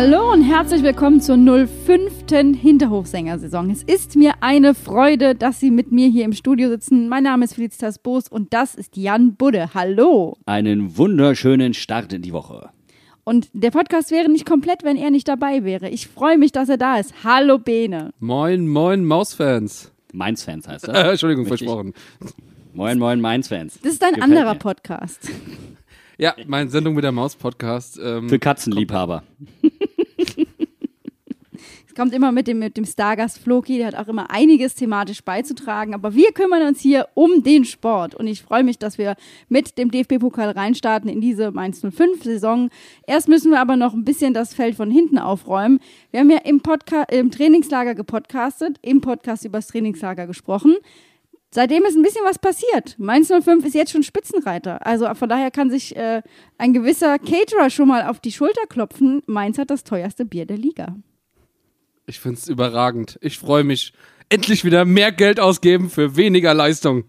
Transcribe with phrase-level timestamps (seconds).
[0.00, 2.30] Hallo und herzlich willkommen zur 05.
[2.56, 3.68] Hinterhofsängersaison.
[3.68, 7.08] Es ist mir eine Freude, dass Sie mit mir hier im Studio sitzen.
[7.08, 9.74] Mein Name ist Felicitas Boos und das ist Jan Budde.
[9.74, 10.36] Hallo.
[10.46, 12.68] Einen wunderschönen Start in die Woche.
[13.24, 15.88] Und der Podcast wäre nicht komplett, wenn er nicht dabei wäre.
[15.88, 17.12] Ich freue mich, dass er da ist.
[17.24, 18.12] Hallo Bene.
[18.20, 19.90] Moin, moin, Mausfans.
[20.12, 21.06] Mainz-Fans heißt Äh, das.
[21.10, 21.66] Entschuldigung, Richtig.
[21.66, 21.92] versprochen.
[22.72, 23.80] Moin, moin, Mainz-Fans.
[23.82, 24.60] Das ist ein Gefällt anderer mir.
[24.60, 25.28] Podcast.
[26.20, 28.00] Ja, meine Sendung mit der Maus-Podcast.
[28.02, 29.22] Ähm, Für Katzenliebhaber.
[31.86, 35.22] Es kommt immer mit dem, mit dem Stargast Floki, der hat auch immer einiges thematisch
[35.22, 35.94] beizutragen.
[35.94, 38.16] Aber wir kümmern uns hier um den Sport.
[38.16, 39.14] Und ich freue mich, dass wir
[39.48, 42.70] mit dem DFB-Pokal reinstarten in diese Mainz 05-Saison.
[43.06, 45.78] Erst müssen wir aber noch ein bisschen das Feld von hinten aufräumen.
[46.10, 50.74] Wir haben ja im, Podca im Trainingslager gepodcastet, im Podcast über das Trainingslager gesprochen.
[51.50, 52.96] Seitdem ist ein bisschen was passiert.
[52.98, 54.84] Mainz 05 ist jetzt schon Spitzenreiter.
[54.86, 56.22] Also von daher kann sich äh,
[56.58, 59.22] ein gewisser Caterer schon mal auf die Schulter klopfen.
[59.26, 60.96] Mainz hat das teuerste Bier der Liga.
[62.06, 63.18] ich finde es überragend.
[63.22, 63.92] Ich freue mich.
[64.30, 67.04] Endlich wieder mehr Geld ausgeben für weniger Leistung.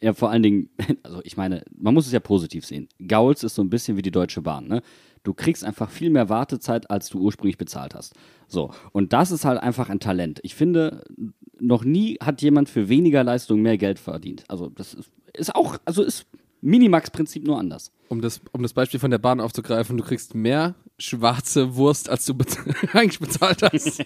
[0.00, 0.70] Ja, vor allen Dingen,
[1.02, 2.88] also ich meine, man muss es ja positiv sehen.
[3.06, 4.80] Gauls ist so ein bisschen wie die Deutsche Bahn, ne?
[5.22, 8.14] Du kriegst einfach viel mehr Wartezeit, als du ursprünglich bezahlt hast.
[8.48, 10.40] So, und das ist halt einfach ein Talent.
[10.42, 11.04] Ich finde,
[11.60, 14.44] noch nie hat jemand für weniger Leistung mehr Geld verdient.
[14.48, 16.26] Also das ist, ist auch, also ist
[16.62, 17.90] Minimax-Prinzip nur anders.
[18.08, 22.26] Um das, um das Beispiel von der Bahn aufzugreifen, du kriegst mehr schwarze Wurst, als
[22.26, 22.58] du bez
[22.92, 24.04] eigentlich bezahlt hast.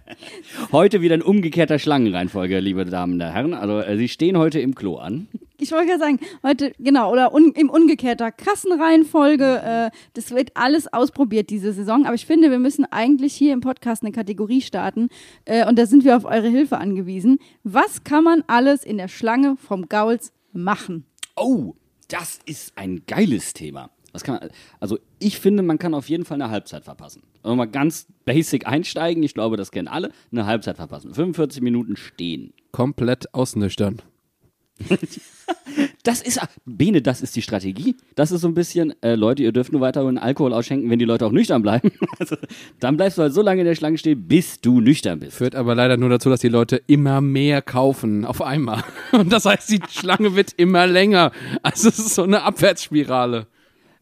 [0.72, 3.54] Heute wieder in umgekehrter Schlangenreihenfolge, liebe Damen und Herren.
[3.54, 5.28] Also äh, Sie stehen heute im Klo an.
[5.60, 9.62] Ich wollte gerade sagen, heute, genau, oder un, im umgekehrter Kassenreihenfolge.
[9.62, 12.06] Äh, das wird alles ausprobiert diese Saison.
[12.06, 15.08] Aber ich finde, wir müssen eigentlich hier im Podcast eine Kategorie starten.
[15.44, 17.38] Äh, und da sind wir auf eure Hilfe angewiesen.
[17.62, 21.04] Was kann man alles in der Schlange vom Gauls machen?
[21.36, 21.74] Oh,
[22.08, 23.90] das ist ein geiles Thema.
[24.12, 24.50] Was kann man,
[24.80, 27.22] also ich finde, man kann auf jeden Fall eine Halbzeit verpassen.
[27.42, 31.14] Also mal ganz basic einsteigen, ich glaube, das kennen alle, eine Halbzeit verpassen.
[31.14, 32.52] 45 Minuten stehen.
[32.72, 34.02] Komplett ausnüchtern.
[36.02, 37.96] Das ist, Bene, das ist die Strategie.
[38.14, 41.04] Das ist so ein bisschen, äh, Leute, ihr dürft nur weiterhin Alkohol ausschenken, wenn die
[41.04, 41.92] Leute auch nüchtern bleiben.
[42.18, 42.36] Also,
[42.80, 45.38] dann bleibst du halt so lange in der Schlange stehen, bis du nüchtern bist.
[45.38, 48.84] Führt aber leider nur dazu, dass die Leute immer mehr kaufen auf einmal.
[49.12, 51.32] Und das heißt, die Schlange wird immer länger.
[51.62, 53.46] Also es ist so eine Abwärtsspirale.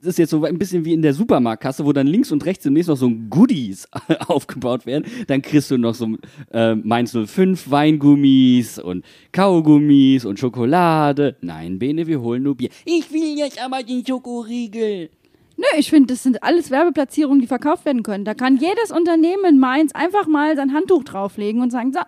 [0.00, 2.62] Es ist jetzt so ein bisschen wie in der Supermarktkasse, wo dann links und rechts
[2.62, 3.88] demnächst noch so ein Goodies
[4.28, 5.04] aufgebaut werden.
[5.26, 6.16] Dann kriegst du noch so
[6.52, 11.36] äh, Mainz 05 Weingummis und Kaugummis und Schokolade.
[11.40, 12.70] Nein, Bene, wir holen nur Bier.
[12.84, 15.10] Ich will jetzt aber den Schokoriegel.
[15.56, 18.24] Nö, ich finde, das sind alles Werbeplatzierungen, die verkauft werden können.
[18.24, 21.98] Da kann jedes Unternehmen in Mainz einfach mal sein Handtuch drauflegen und sagen, so,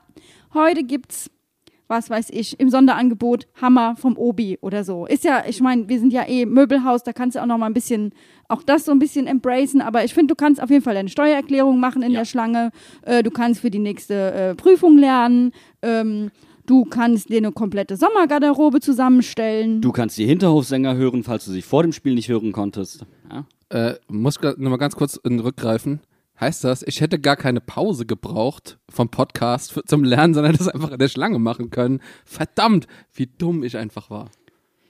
[0.54, 1.28] heute gibt's,
[1.90, 5.06] was weiß ich, im Sonderangebot Hammer vom Obi oder so.
[5.06, 7.66] Ist ja, ich meine, wir sind ja eh Möbelhaus, da kannst du auch noch mal
[7.66, 8.12] ein bisschen,
[8.48, 11.08] auch das so ein bisschen embracen, aber ich finde, du kannst auf jeden Fall deine
[11.08, 12.20] Steuererklärung machen in Ja.
[12.20, 12.70] der Schlange,
[13.02, 15.50] äh, du kannst für die nächste äh, Prüfung lernen,
[15.82, 16.30] ähm,
[16.66, 19.80] du kannst dir eine komplette Sommergarderobe zusammenstellen.
[19.80, 23.04] Du kannst die Hinterhofsänger hören, falls du sie vor dem Spiel nicht hören konntest.
[23.30, 23.44] Ja?
[23.70, 26.00] Äh, muss ich nochmal ganz kurz in rückgreifen.
[26.40, 30.68] Heißt das, ich hätte gar keine Pause gebraucht vom Podcast für, zum Lernen, sondern das
[30.68, 32.00] einfach in der Schlange machen können.
[32.24, 34.30] Verdammt, wie dumm ich einfach war.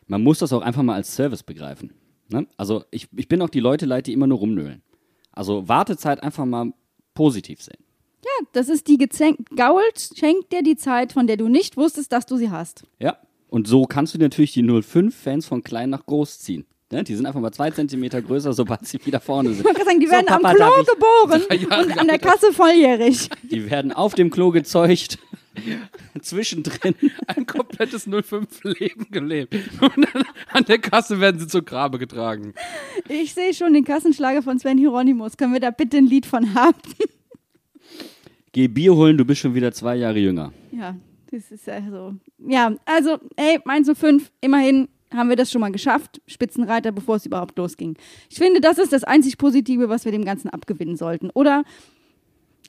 [0.06, 1.92] Man muss das auch einfach mal als Service begreifen.
[2.28, 2.46] Ne?
[2.56, 4.82] Also ich, ich bin auch die Leute leid, die immer nur rumnöhlen.
[5.32, 6.72] Also Wartezeit einfach mal
[7.14, 7.82] positiv sehen.
[8.24, 9.50] Ja, das ist die gezänkt.
[9.56, 12.84] Gaul schenkt dir die Zeit, von der du nicht wusstest, dass du sie hast.
[13.00, 13.18] Ja.
[13.48, 16.66] Und so kannst du natürlich die 05-Fans von klein nach groß ziehen.
[16.92, 17.04] Ne?
[17.04, 19.60] Die sind einfach mal zwei Zentimeter größer, sobald sie wieder vorne sind.
[19.60, 22.18] Ich wollte gerade sagen, die So, werden Papa, am Klo ich- geboren und an der
[22.18, 23.28] Kasse volljährig.
[23.42, 25.18] Die werden auf dem Klo gezeugt,
[26.22, 26.94] zwischendrin.
[27.26, 29.54] Ein komplettes 05-Leben gelebt.
[29.80, 30.06] Und
[30.52, 32.54] an der Kasse werden sie zu Grabe getragen.
[33.08, 35.36] Ich sehe schon den Kassenschlager von Sven Hieronymus.
[35.36, 36.78] Können wir da bitte ein Lied von haben?
[38.52, 40.52] Geh Bier holen, du bist schon wieder zwei Jahre jünger.
[40.72, 40.96] Ja,
[41.30, 42.14] das ist ja so.
[42.38, 46.20] Ja, also, ey, Mainz 05, immerhin haben wir das schon mal geschafft.
[46.26, 47.96] Spitzenreiter, bevor es überhaupt losging.
[48.28, 51.30] Ich finde, das ist das einzig Positive, was wir dem Ganzen abgewinnen sollten.
[51.30, 51.64] Oder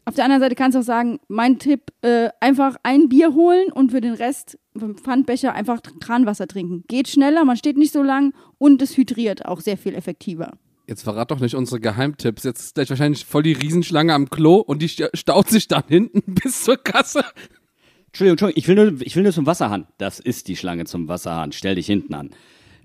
[0.05, 3.71] Auf der anderen Seite kannst du auch sagen, mein Tipp, äh, einfach ein Bier holen
[3.71, 6.83] und für den Rest vom Pfandbecher einfach Kranwasser trinken.
[6.88, 10.53] Geht schneller, man steht nicht so lang und es hydriert auch sehr viel effektiver.
[10.87, 12.44] Jetzt verrat doch nicht unsere Geheimtipps.
[12.44, 15.83] Jetzt ist gleich wahrscheinlich voll die Riesenschlange am Klo und die sta- staut sich dann
[15.87, 17.23] hinten bis zur Kasse.
[18.11, 19.87] Entschuldigung, Entschuldigung, ich will, nur, ich will nur zum Wasserhahn.
[19.97, 21.51] Das ist die Schlange zum Wasserhahn.
[21.53, 22.29] Stell dich hinten an.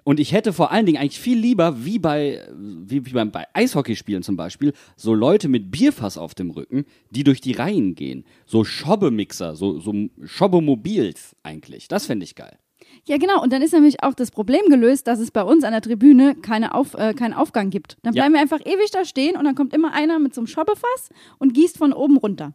[0.04, 3.44] Und ich hätte vor allen Dingen eigentlich viel lieber, wie bei, wie, wie beim, bei
[3.54, 8.24] Eishockeyspielen zum Beispiel, so Leute mit Bierfass auf dem Rücken, die durch die Reihen gehen.
[8.44, 9.92] So Schobbemixer, so, so
[10.22, 11.88] Schobbemobils eigentlich.
[11.88, 12.56] Das fände ich geil.
[13.04, 13.42] Ja, genau.
[13.42, 16.36] Und dann ist nämlich auch das Problem gelöst, dass es bei uns an der Tribüne
[16.36, 17.96] keine Auf, äh, keinen Aufgang gibt.
[18.04, 18.22] Dann Ja.
[18.22, 21.10] bleiben wir einfach ewig da stehen und dann kommt immer einer mit so einem Schobbefass
[21.38, 22.54] und gießt von oben runter.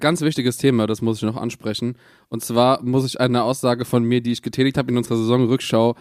[0.00, 1.96] Ganz wichtiges Thema, das muss ich noch ansprechen.
[2.28, 5.96] Und zwar muss ich eine Aussage von mir, die ich getätigt habe in unserer Saisonrückschau,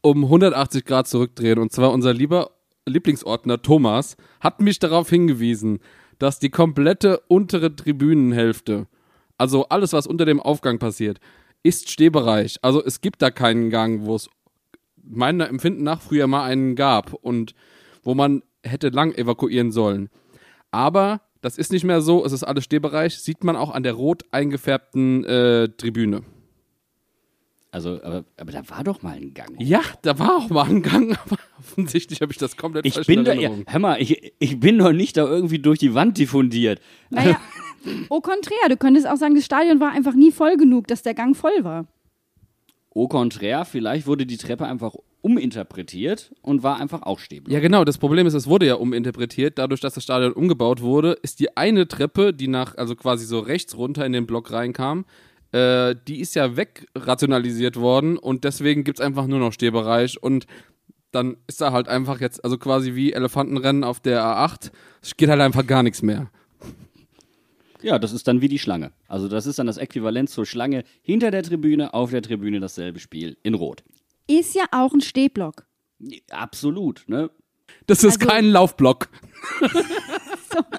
[0.00, 1.58] um 180 Grad zurückdrehen.
[1.58, 2.52] Und zwar unser lieber
[2.86, 5.80] Lieblingsordner Thomas hat mich darauf hingewiesen,
[6.18, 8.86] dass die komplette untere Tribünenhälfte,
[9.36, 11.18] also alles, was unter dem Aufgang passiert,
[11.62, 12.58] ist Stehbereich.
[12.62, 14.30] Also es gibt da keinen Gang, wo es
[15.02, 17.54] meiner Empfinden nach früher mal einen gab und
[18.02, 20.08] wo man hätte lang evakuieren sollen.
[20.70, 23.92] Aber das ist nicht mehr so, es ist alles Stehbereich, sieht man auch an der
[23.92, 26.22] rot eingefärbten äh, Tribüne.
[27.70, 29.54] Also, aber, aber da war doch mal ein Gang.
[29.60, 33.06] Ja, da war auch mal ein Gang, aber offensichtlich habe ich das komplett Ich falsch
[33.06, 35.94] bin in da, ja, hör mal, ich, ich bin doch nicht da irgendwie durch die
[35.94, 36.80] Wand diffundiert.
[37.10, 37.38] Naja,
[38.08, 41.14] au contraire, du könntest auch sagen, das Stadion war einfach nie voll genug, dass der
[41.14, 41.86] Gang voll war.
[42.92, 44.94] Au contraire, vielleicht wurde die Treppe einfach
[45.26, 47.52] uminterpretiert und war einfach auch stehbar.
[47.52, 47.84] Ja, genau.
[47.84, 49.58] Das Problem ist, es wurde ja uminterpretiert.
[49.58, 53.40] Dadurch, dass das Stadion umgebaut wurde, ist die eine Treppe, die nach, also quasi so
[53.40, 55.04] rechts runter in den Block reinkam,
[55.50, 60.46] äh, die ist ja wegrationalisiert worden und deswegen gibt es einfach nur noch Stehbereich und
[61.10, 64.70] dann ist da halt einfach jetzt, also quasi wie Elefantenrennen auf der A8,
[65.02, 66.30] es geht halt einfach gar nichts mehr.
[67.82, 68.92] Ja, das ist dann wie die Schlange.
[69.08, 73.00] Also das ist dann das Äquivalent zur Schlange hinter der Tribüne, auf der Tribüne dasselbe
[73.00, 73.82] Spiel in Rot.
[74.26, 75.66] Ist ja auch ein Stehblock.
[76.30, 77.30] Absolut, ne?
[77.86, 79.08] Das ist Also- kein Laufblock.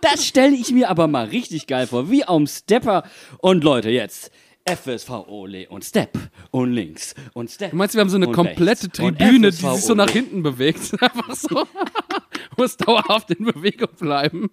[0.01, 3.03] Das stelle ich mir aber mal richtig geil vor, wie am Stepper.
[3.39, 4.31] Und Leute, jetzt
[4.65, 6.17] FSV Ole und Step
[6.51, 7.71] und links und Step.
[7.71, 10.91] Du meinst, wir haben so eine komplette Tribüne, die FSV sich so nach hinten bewegt.
[11.01, 11.67] Einfach so.
[12.57, 14.49] Muss dauerhaft in Bewegung bleiben.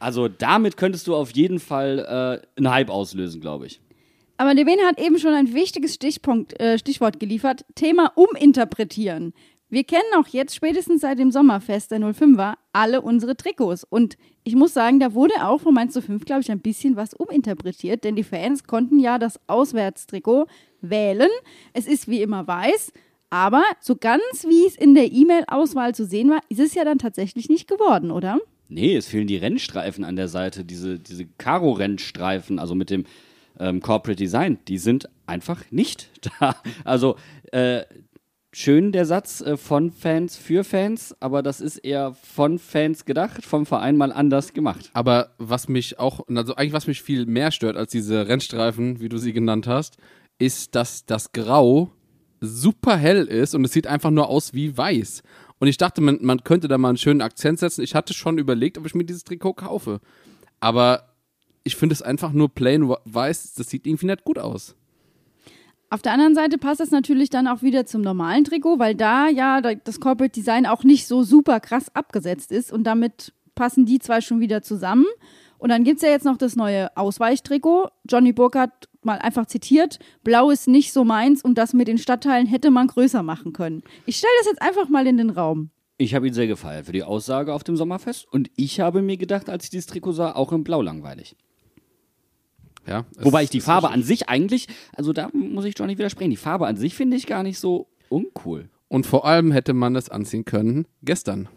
[0.00, 3.80] Also damit könntest du auf jeden Fall äh, einen Hype auslösen, glaube ich.
[4.38, 7.64] Aber Levene hat eben schon ein wichtiges Stichpunkt, äh, Stichwort geliefert.
[7.74, 9.34] Thema uminterpretieren.
[9.68, 13.84] Wir kennen auch jetzt spätestens seit dem Sommerfest der 05er alle unsere Trikots.
[13.84, 17.12] Und ich muss sagen, da wurde auch von Mainz 05, glaube ich, ein bisschen was
[17.14, 20.46] uminterpretiert, denn die Fans konnten ja das Auswärtstrikot
[20.80, 21.28] wählen.
[21.74, 22.92] Es ist wie immer weiß,
[23.30, 26.98] aber so ganz wie es in der E-Mail-Auswahl zu sehen war, ist es ja dann
[26.98, 28.38] tatsächlich nicht geworden, oder?
[28.68, 33.04] Nee, es fehlen die Rennstreifen an der Seite, diese, diese Karo-Rennstreifen, also mit dem
[33.58, 36.10] ähm, Corporate Design, die sind einfach nicht
[36.40, 36.56] da.
[36.84, 37.16] Also
[37.52, 37.82] äh,
[38.52, 43.44] schön der Satz äh, von Fans für Fans, aber das ist eher von Fans gedacht,
[43.44, 44.90] vom Verein mal anders gemacht.
[44.94, 49.08] Aber was mich auch, also eigentlich was mich viel mehr stört als diese Rennstreifen, wie
[49.08, 49.96] du sie genannt hast,
[50.38, 51.92] ist, dass das Grau
[52.40, 55.22] super hell ist und es sieht einfach nur aus wie weiß.
[55.58, 57.82] Und ich dachte, man, man könnte da mal einen schönen Akzent setzen.
[57.82, 60.00] Ich hatte schon überlegt, ob ich mir dieses Trikot kaufe.
[60.60, 61.07] Aber
[61.68, 63.54] ich finde es einfach nur plain weiß.
[63.54, 64.74] Das sieht irgendwie nicht gut aus.
[65.90, 69.28] Auf der anderen Seite passt das natürlich dann auch wieder zum normalen Trikot, weil da
[69.28, 73.84] ja da- das Corporate Design auch nicht so super krass abgesetzt ist und damit passen
[73.86, 75.06] die zwei schon wieder zusammen.
[75.58, 77.88] Und dann gibt es ja jetzt noch das neue Ausweichtrikot.
[78.08, 82.46] Johnny Burkhardt mal einfach zitiert, blau ist nicht so meins und das mit den Stadtteilen
[82.46, 83.82] hätte man größer machen können.
[84.06, 85.70] Ich stelle das jetzt einfach mal in den Raum.
[85.96, 89.16] Ich habe ihn sehr gefeiert für die Aussage auf dem Sommerfest und ich habe mir
[89.16, 91.34] gedacht, als ich dieses Trikot sah, auch in Blau langweilig.
[92.86, 94.66] Ja, Wobei ich die Farbe an sich eigentlich,
[94.96, 97.88] also da muss ich Johnny widersprechen, die Farbe an sich finde ich gar nicht so
[98.08, 98.70] uncool.
[98.88, 101.48] Und vor allem hätte man es anziehen können gestern.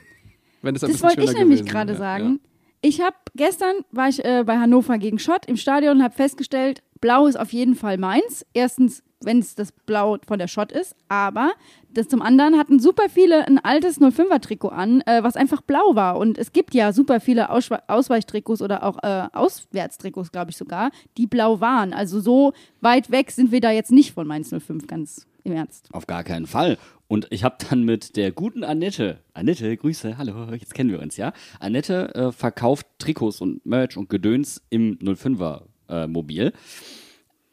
[0.62, 2.40] Wenn es ein Das wollte ich nämlich gerade sagen.
[2.82, 6.82] Ich habe gestern war ich äh, bei Hannover gegen Schott im Stadion und habe festgestellt,
[7.00, 8.46] Blau ist auf jeden Fall meins.
[8.54, 11.52] Erstens, wenn es das Blau von der Schott ist, aber
[11.92, 15.94] das zum anderen hatten super viele ein altes 05er Trikot an, äh, was einfach blau
[15.94, 20.56] war und es gibt ja super viele Auswe Ausweichtrikots oder auch äh, Auswärtstrikots, glaube ich
[20.56, 21.92] sogar, die blau waren.
[21.92, 25.88] Also so weit weg sind wir da jetzt nicht von Mainz 05 ganz im Ernst.
[25.92, 26.78] Auf gar keinen Fall.
[27.08, 31.16] Und ich habe dann mit der guten Annette, Annette, Grüße, hallo, jetzt kennen wir uns,
[31.16, 31.32] ja.
[31.58, 36.52] Annette äh, verkauft Trikots und Merch und Gedöns im 05er äh, Mobil.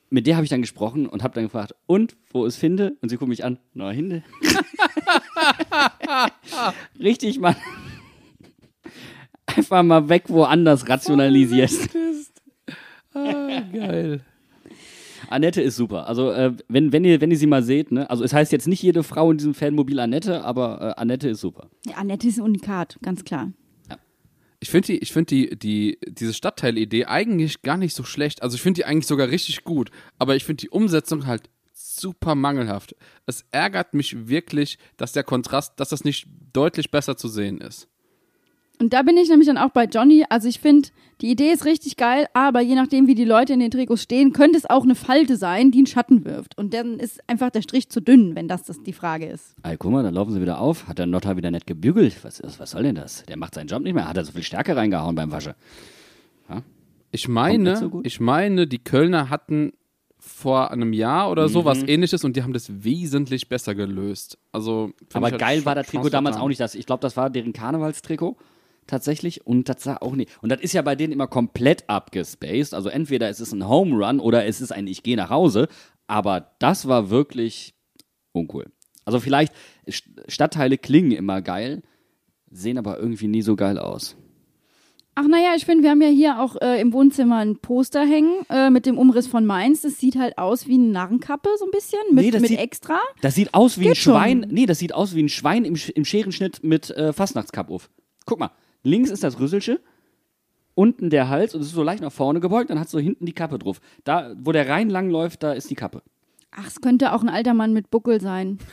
[0.09, 2.95] Mit der habe ich dann gesprochen und habe dann gefragt, und wo ist Finde?
[3.01, 4.23] Und sie guckt mich an, na, Hinde.
[6.99, 7.55] Richtig, Mann.
[9.45, 11.89] einfach mal weg woanders rationalisierst.
[13.13, 14.21] Ah, geil.
[15.29, 16.07] Annette ist super.
[16.07, 18.09] Also, äh, wenn, wenn, ihr, wenn ihr sie mal seht, ne?
[18.09, 21.41] Also, es heißt jetzt nicht jede Frau in diesem Fanmobil Annette, aber äh, Annette ist
[21.41, 21.69] super.
[21.85, 23.51] Ja, Annette ist ein Unikat, ganz klar.
[24.59, 28.41] Ich finde die, ich find die, die, diese Stadtteilidee eigentlich gar nicht so schlecht.
[28.41, 29.91] Also ich finde die eigentlich sogar richtig gut.
[30.17, 32.95] Aber ich finde die Umsetzung halt super mangelhaft.
[33.25, 37.87] Es ärgert mich wirklich, dass der Kontrast, dass das nicht deutlich besser zu sehen ist.
[38.79, 40.24] Und da bin ich nämlich dann auch bei Johnny.
[40.29, 40.89] Also ich finde,
[41.22, 44.34] die Idee ist richtig geil, aber je nachdem, wie die Leute in den Trikots stehen,
[44.34, 46.55] könnte es auch eine Falte sein, die einen Schatten wirft.
[46.57, 49.55] Und dann ist einfach der Strich zu dünn, wenn das, das die Frage ist.
[49.63, 50.88] Ey, guck mal, dann laufen sie wieder auf.
[50.88, 52.24] Hat der Notter wieder nett gebügelt.
[52.24, 53.24] Was, ist, was soll denn das?
[53.27, 54.07] Der macht seinen Job nicht mehr.
[54.07, 55.55] Hat er so viel Stärke reingehauen beim Wasche.
[57.12, 59.72] Ich Kommt meine, so ich meine, die Kölner hatten
[60.19, 61.65] vor einem Jahr oder so Mhm.
[61.65, 64.38] was ähnliches und die haben das wesentlich besser gelöst.
[64.51, 66.60] Also, Aber ich halt geil war das Trikot damals auch nicht.
[66.60, 68.36] Das, ich glaube, das war deren Karnevalstrikot
[68.88, 70.32] tatsächlich und das sah auch nicht.
[70.41, 72.74] Und das ist ja bei denen immer komplett abgespaced.
[72.74, 75.67] Also entweder es ist ein Home Run oder es ist ein Ich gehe nach Hause.
[76.08, 77.75] Aber das war wirklich
[78.32, 78.65] uncool.
[79.06, 79.53] Also vielleicht
[79.88, 81.82] St- Stadtteile klingen immer geil,
[82.50, 84.15] sehen aber irgendwie nie so geil aus.
[85.20, 88.46] Ach naja, ich finde, wir haben ja hier auch äh, im Wohnzimmer ein Poster hängen
[88.51, 89.82] äh, mit dem Umriss von Mainz.
[89.82, 92.60] Das sieht halt aus wie eine Narrenkappe, so ein bisschen, mit, Nee, das mit sieht-
[92.60, 93.00] extra.
[93.22, 94.13] Das sieht aus wie ein Geht schon.
[94.13, 94.46] Schwein.
[94.51, 97.89] Nee, das sieht aus wie ein Schwein im, im Scherenschnitt mit äh, Fastnachtskapp auf.
[98.27, 98.51] Guck mal,
[98.84, 99.79] links ist das Rüsselsche,
[100.75, 103.25] unten der Hals und es ist so leicht nach vorne gebeugt, dann hat so hinten
[103.25, 103.81] die Kappe drauf.
[104.03, 106.03] Da, wo der Rhein lang läuft, da ist die Kappe.
[106.51, 108.60] Ach, es könnte auch ein alter Mann mit Buckel sein.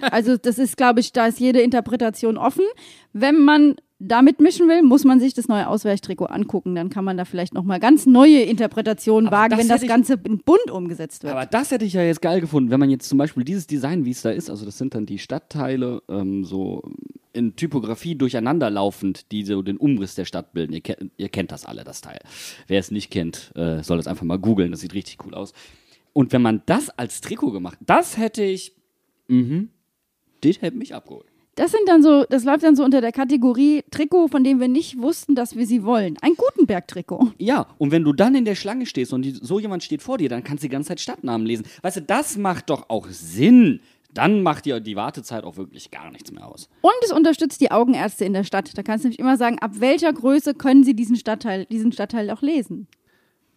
[0.00, 2.64] Also das ist, glaube ich, da ist jede Interpretation offen.
[3.12, 6.74] Wenn man da mitmischen will, muss man sich das neue Ausweichtrikot angucken.
[6.74, 10.14] Dann kann man da vielleicht nochmal ganz neue Interpretationen Aber wagen, das wenn das Ganze
[10.24, 11.32] in bunt umgesetzt wird.
[11.32, 14.04] Aber das hätte ich ja jetzt geil gefunden, wenn man jetzt zum Beispiel dieses Design,
[14.04, 16.82] wie es da ist, also das sind dann die Stadtteile, ähm, so
[17.32, 20.72] in Typografie durcheinander laufend, die so den Umriss der Stadt bilden.
[20.72, 22.20] Ihr, kennt- ihr kennt das alle, das Teil.
[22.68, 25.52] Wer es nicht kennt, äh, soll es einfach mal googeln, das sieht richtig cool aus.
[26.12, 28.76] Und wenn man das als Trikot gemacht, das hätte ich,
[29.28, 29.70] mhm,
[30.42, 31.26] das hätte mich abgeholt.
[31.56, 34.68] Das sind dann so, das läuft dann so unter der Kategorie Trikot, von dem wir
[34.68, 36.16] nicht wussten, dass wir sie wollen.
[36.20, 37.32] Ein Gutenberg-Trikot.
[37.38, 40.18] Ja, und wenn du dann in der Schlange stehst und die, so jemand steht vor
[40.18, 41.64] dir, dann kannst du die ganze Zeit Stadtnamen lesen.
[41.82, 43.80] Weißt du, das macht doch auch Sinn.
[44.12, 46.68] Dann macht dir die Wartezeit auch wirklich gar nichts mehr aus.
[46.82, 48.76] Und es unterstützt die Augenärzte in der Stadt.
[48.76, 52.30] Da kannst du nämlich immer sagen, ab welcher Größe können sie diesen Stadtteil, diesen Stadtteil
[52.30, 52.86] auch lesen.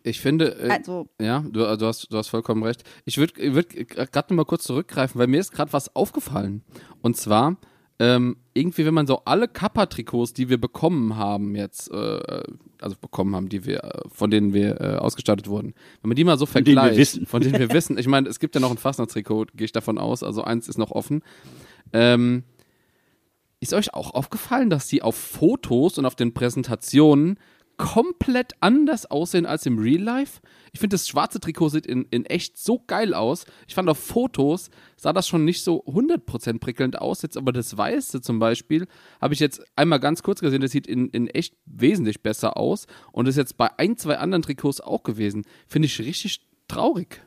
[0.03, 2.83] Ich finde, äh, Also- ja, du, du, hast, du hast vollkommen recht.
[3.05, 6.63] Ich würde würd gerade noch mal kurz zurückgreifen, weil mir ist gerade was aufgefallen.
[7.01, 7.57] Und zwar,
[7.99, 12.43] ähm, irgendwie, wenn man so alle Kappa-Trikots, die wir bekommen haben jetzt, äh,
[12.79, 16.23] also bekommen haben, die wir, äh, von denen wir äh, ausgestattet wurden, wenn man die
[16.23, 17.25] mal so denen wir vergleicht, wissen.
[17.25, 19.97] von denen wir wissen, ich meine, es gibt ja noch ein Fastnachtstrikot, gehe ich davon
[19.97, 21.23] aus, also eins ist noch offen.
[21.91, 22.43] Ähm,
[23.59, 27.39] ist euch auch aufgefallen, dass die auf Fotos und auf den Präsentationen
[27.77, 30.41] komplett anders aussehen als im Real Life?
[30.73, 33.45] Ich finde, das schwarze Trikot sieht in, in echt so geil aus.
[33.67, 37.21] Ich fand auf Fotos sah das schon nicht so 100% prickelnd aus.
[37.21, 38.87] Jetzt aber das Weiße zum Beispiel
[39.21, 42.87] habe ich jetzt einmal ganz kurz gesehen, das sieht in, in echt wesentlich besser aus.
[43.11, 45.45] Und ist jetzt bei ein, zwei anderen Trikots auch gewesen.
[45.67, 47.21] Finde ich richtig traurig.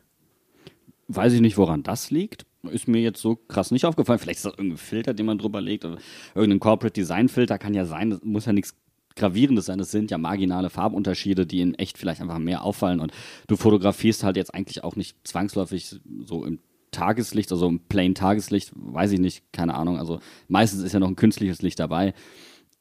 [1.08, 2.44] Weiß ich nicht, woran das liegt.
[2.70, 4.18] Ist mir jetzt so krass nicht aufgefallen.
[4.18, 5.84] Vielleicht ist das irgendein Filter, den man drüber legt.
[5.84, 5.98] Oder
[6.34, 8.10] irgendein Corporate Design Filter kann ja sein.
[8.10, 8.74] Das muss ja nichts
[9.20, 9.78] Gravierendes sein.
[9.78, 13.00] Das sind ja marginale Farbunterschiede, die in echt vielleicht einfach mehr auffallen.
[13.00, 13.12] Und
[13.46, 16.58] du fotografierst halt jetzt eigentlich auch nicht zwangsläufig so im
[16.90, 19.98] Tageslicht, also im plain Tageslicht, weiß ich nicht, keine Ahnung.
[19.98, 22.14] Also meistens ist ja noch ein künstliches Licht dabei.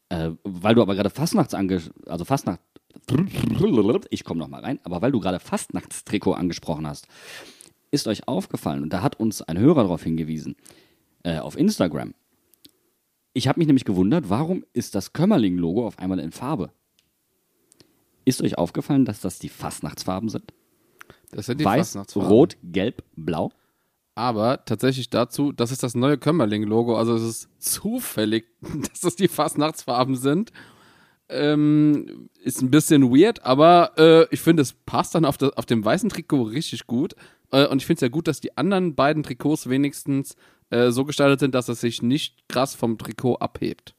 [0.10, 2.62] Äh, weil du aber gerade Fastnachts ange also Fastnacht
[4.10, 7.08] ich komme noch mal rein, aber weil du gerade Fastnachtstrikot angesprochen hast,
[7.92, 10.56] ist euch aufgefallen, und da hat uns ein Hörer darauf hingewiesen,
[11.24, 12.14] äh, auf Instagram.
[13.34, 16.72] Ich habe mich nämlich gewundert, warum ist das Kömmerling-Logo auf einmal in Farbe?
[18.26, 20.54] Ist euch aufgefallen, dass das die Fastnachtsfarben sind?
[21.32, 22.30] Das sind die Weiß, Fastnachtsfarben.
[22.30, 23.52] Rot, Gelb, Blau?
[24.16, 26.98] Aber tatsächlich dazu, das ist das neue Kömmerling-Logo.
[26.98, 30.52] Also es ist zufällig, dass das die Fastnachtsfarben sind.
[31.30, 35.68] Ähm, ist ein bisschen weird, aber äh, ich finde, es passt dann auf, das, auf
[35.68, 37.16] dem weißen Trikot richtig gut.
[37.52, 40.36] Äh, und ich finde es ja gut, dass die anderen beiden Trikots wenigstens
[40.70, 43.96] äh, so gestaltet sind, dass es sich nicht krass vom Trikot abhebt.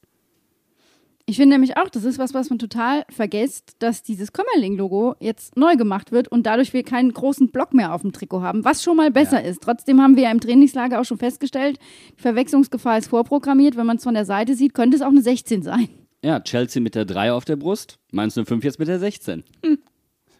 [1.25, 5.55] Ich finde nämlich auch, das ist was, was man total vergisst, dass dieses Kömmerling-Logo jetzt
[5.55, 8.83] neu gemacht wird und dadurch wir keinen großen Block mehr auf dem Trikot haben, was
[8.83, 9.61] schon mal besser ist.
[9.61, 11.79] Trotzdem haben wir ja im Trainingslager auch schon festgestellt,
[12.17, 13.77] die Verwechslungsgefahr ist vorprogrammiert.
[13.77, 15.87] Wenn man es von der Seite sieht, könnte es auch eine 16 sein.
[16.23, 19.43] Ja, Chelsea mit der 3 auf der Brust, Mainz 05 jetzt mit der 16.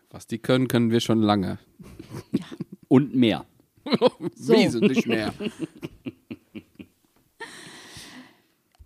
[0.10, 1.58] Was die können, können wir schon lange.
[2.88, 3.46] Und mehr.
[4.36, 4.54] So.
[4.54, 5.34] Wesentlich mehr.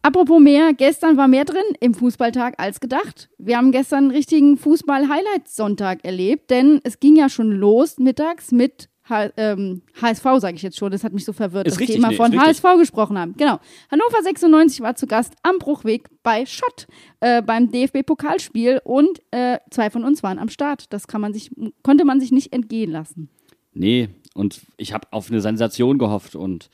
[0.05, 3.27] Apropos mehr, gestern war mehr drin im Fußballtag als gedacht.
[3.39, 8.87] Wir haben gestern einen richtigen Fußball-Highlights-Sonntag erlebt, denn es ging ja schon los mittags mit
[9.09, 11.95] H ähm, HSV, sage ich jetzt schon, das hat mich so verwirrt, Ist dass richtig,
[11.95, 12.63] wir immer nee, von ist richtig.
[12.63, 13.33] HSV gesprochen haben.
[13.35, 13.57] Genau.
[13.89, 16.85] Hannover 96 war zu Gast am Bruchweg bei Schott
[17.21, 20.93] äh, beim DFB-Pokalspiel und äh, zwei von uns waren am Start.
[20.93, 21.49] Das kann man sich,
[21.81, 23.31] konnte man sich nicht entgehen lassen.
[23.73, 26.69] Nee, und ich habe auf eine Sensation gehofft und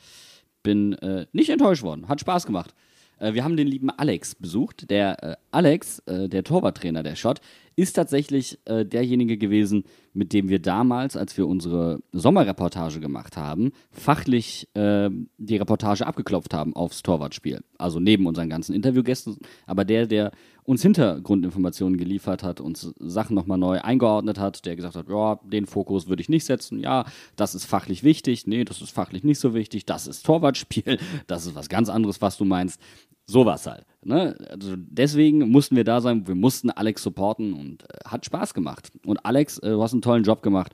[0.62, 2.08] bin äh, nicht enttäuscht worden.
[2.08, 2.74] Hat Spaß gemacht.
[3.22, 4.90] Äh, wir haben den lieben Alex besucht.
[4.90, 7.40] Der äh, Alex, äh, der Torwarttrainer der Schott,
[7.76, 13.72] ist tatsächlich äh, derjenige gewesen, mit dem wir damals, als wir unsere Sommerreportage gemacht haben,
[13.90, 17.60] fachlich äh, die Reportage abgeklopft haben aufs Torwartspiel.
[17.78, 20.32] Also neben unseren ganzen Interviewgästen, aber der, der
[20.64, 25.66] uns Hintergrundinformationen geliefert hat, uns Sachen nochmal neu eingeordnet hat, der gesagt hat, ja, den
[25.66, 27.04] Fokus würde ich nicht setzen, ja,
[27.36, 31.46] das ist fachlich wichtig, nee, das ist fachlich nicht so wichtig, das ist Torwartspiel, das
[31.46, 32.80] ist was ganz anderes, was du meinst.
[33.26, 33.86] Sowas halt.
[34.04, 34.36] Ne?
[34.50, 38.90] Also deswegen mussten wir da sein, wir mussten Alex supporten und äh, hat Spaß gemacht.
[39.06, 40.72] Und Alex, äh, du hast einen tollen Job gemacht.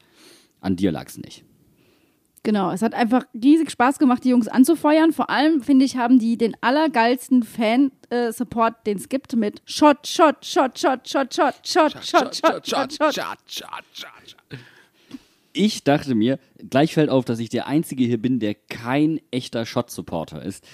[0.61, 1.45] An dir lag's nicht.
[2.43, 5.13] Genau, es hat einfach riesig Spaß gemacht, die Jungs anzufeuern.
[5.13, 10.45] Vor allem, finde ich, haben die den allergeilsten Fan-Support, den es gibt, mit Shot, Shot,
[10.45, 14.19] Shot, Shot, Shot, Shot, Shot, Shot, Shot, Shot, Shot.
[15.53, 16.39] Ich dachte mir,
[16.71, 20.65] gleich fällt auf, dass ich der Einzige hier bin, der kein echter Shot-Supporter ist,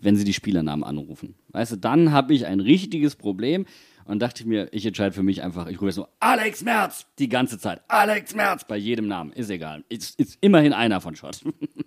[0.00, 1.34] wenn sie die Spielernamen anrufen.
[1.48, 3.66] Weißt du, dann habe ich ein richtiges Problem
[4.06, 7.28] und dachte mir, ich entscheide für mich einfach, ich rufe jetzt nur Alex Merz die
[7.28, 7.82] ganze Zeit.
[7.88, 9.84] Alex Merz bei jedem Namen, ist egal.
[9.88, 11.40] Ist, ist immerhin einer von Shot.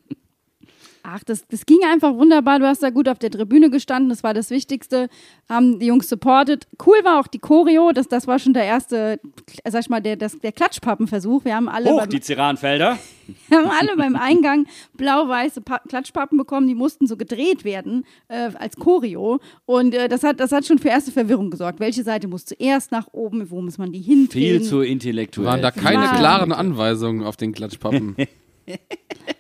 [1.10, 2.60] Ach, das, das ging einfach wunderbar.
[2.60, 4.10] Du hast da gut auf der Tribüne gestanden.
[4.10, 5.08] Das war das Wichtigste.
[5.48, 6.68] Haben die Jungs supported.
[6.86, 7.94] Cool war auch die Choreo.
[7.94, 9.18] Das, das war schon der erste,
[9.66, 11.46] sag ich mal, der, das, der Klatschpappenversuch.
[11.46, 13.00] Wir haben alle Hoch beim, die Ceranfelder.
[13.48, 16.68] wir haben alle beim Eingang blau-weiße Pa- Klatschpappen bekommen.
[16.68, 19.40] Die mussten so gedreht werden äh, als Choreo.
[19.66, 21.80] Und äh, das, hat, das hat schon für erste Verwirrung gesorgt.
[21.80, 23.50] Welche Seite muss zuerst nach oben?
[23.50, 24.60] Wo muss man die hindrehen?
[24.60, 25.48] Viel zu intellektuell.
[25.48, 28.18] Waren da keine klaren Anweisungen auf den Klatschpappen?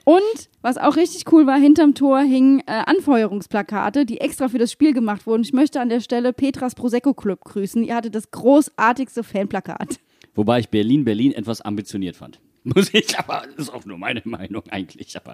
[0.05, 4.71] Und was auch richtig cool war, hinterm Tor hingen äh, Anfeuerungsplakate, die extra für das
[4.71, 5.41] Spiel gemacht wurden.
[5.41, 7.83] Ich möchte an der Stelle Petras Prosecco Club grüßen.
[7.83, 9.99] Ihr hattet das großartigste Fanplakat.
[10.35, 12.39] Wobei ich Berlin, Berlin etwas ambitioniert fand.
[12.63, 15.15] Muss ich, aber ist auch nur meine Meinung eigentlich.
[15.17, 15.33] Aber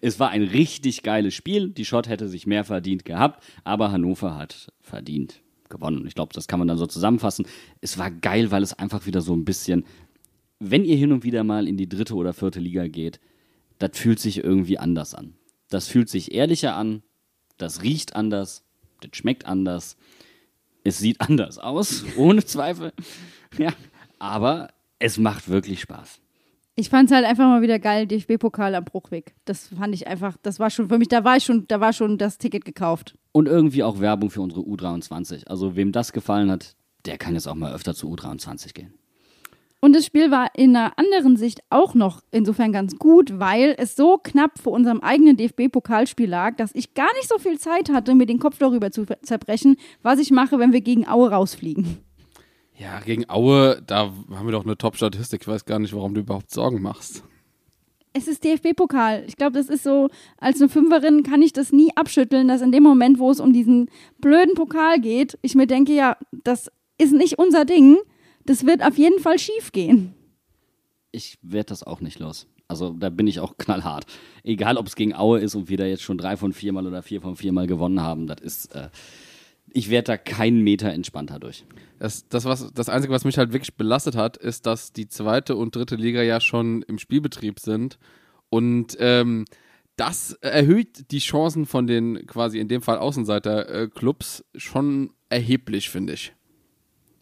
[0.00, 1.70] es war ein richtig geiles Spiel.
[1.70, 6.06] Die Schott hätte sich mehr verdient gehabt, aber Hannover hat verdient gewonnen.
[6.06, 7.46] Ich glaube, das kann man dann so zusammenfassen.
[7.80, 9.84] Es war geil, weil es einfach wieder so ein bisschen,
[10.60, 13.20] wenn ihr hin und wieder mal in die dritte oder vierte Liga geht,
[13.88, 15.34] das fühlt sich irgendwie anders an.
[15.68, 17.02] Das fühlt sich ehrlicher an,
[17.58, 18.64] das riecht anders,
[19.00, 19.96] das schmeckt anders,
[20.84, 22.92] es sieht anders aus, ohne Zweifel.
[23.58, 23.72] Ja,
[24.18, 24.68] aber
[24.98, 26.20] es macht wirklich Spaß.
[26.76, 29.34] Ich fand es halt einfach mal wieder geil, DFB-Pokal am Bruchweg.
[29.44, 31.92] Das fand ich einfach, das war schon für mich, da war ich schon, da war
[31.92, 33.16] schon das Ticket gekauft.
[33.32, 35.46] Und irgendwie auch Werbung für unsere U23.
[35.46, 38.94] Also wem das gefallen hat, der kann jetzt auch mal öfter zu U23 gehen.
[39.84, 43.96] Und das Spiel war in einer anderen Sicht auch noch insofern ganz gut, weil es
[43.96, 48.14] so knapp vor unserem eigenen DFB-Pokalspiel lag, dass ich gar nicht so viel Zeit hatte,
[48.14, 51.98] mir den Kopf darüber zu zerbrechen, was ich mache, wenn wir gegen Aue rausfliegen.
[52.78, 55.42] ja, gegen Aue, da haben wir doch eine Top-Statistik.
[55.42, 57.22] Ich weiß gar nicht, warum du überhaupt Sorgen machst.
[58.14, 59.24] Es ist DFB-Pokal.
[59.26, 62.72] Ich glaube, das ist so, als eine Fünferin kann ich das nie abschütteln, dass in
[62.72, 67.12] dem Moment, wo es um diesen blöden Pokal geht, ich mir denke, ja, das ist
[67.12, 67.98] nicht unser Ding.
[68.44, 70.14] Das wird auf jeden Fall schief gehen.
[71.12, 72.46] Ich werde das auch nicht los.
[72.68, 74.06] Also da bin ich auch knallhart.
[74.42, 77.02] Egal, ob es gegen Aue ist und wir da jetzt schon drei von viermal oder
[77.02, 78.88] vier von viermal gewonnen haben, das ist, äh,
[79.70, 81.64] ich werde da keinen Meter entspannter durch.
[81.98, 85.56] Das, das, was, das Einzige, was mich halt wirklich belastet hat, ist, dass die zweite
[85.56, 87.98] und dritte Liga ja schon im Spielbetrieb sind.
[88.50, 89.44] Und ähm,
[89.96, 96.32] das erhöht die Chancen von den quasi in dem Fall Außenseiter-Clubs schon erheblich, finde ich.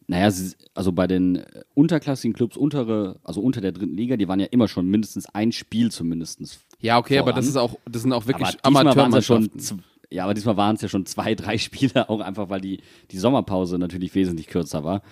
[0.07, 0.31] Naja,
[0.75, 4.47] also bei den äh, unterklassigen Clubs, untere, also unter der dritten Liga, die waren ja
[4.47, 6.61] immer schon mindestens ein Spiel zumindest.
[6.81, 7.37] Ja, okay, aber Voran.
[7.37, 9.83] das ist auch, das sind auch wirklich aber ja Amateurmannschaften.
[10.11, 13.19] ja, aber diesmal waren es ja schon zwei, drei Spiele, auch einfach, weil die, die
[13.19, 15.03] Sommerpause natürlich wesentlich kürzer war.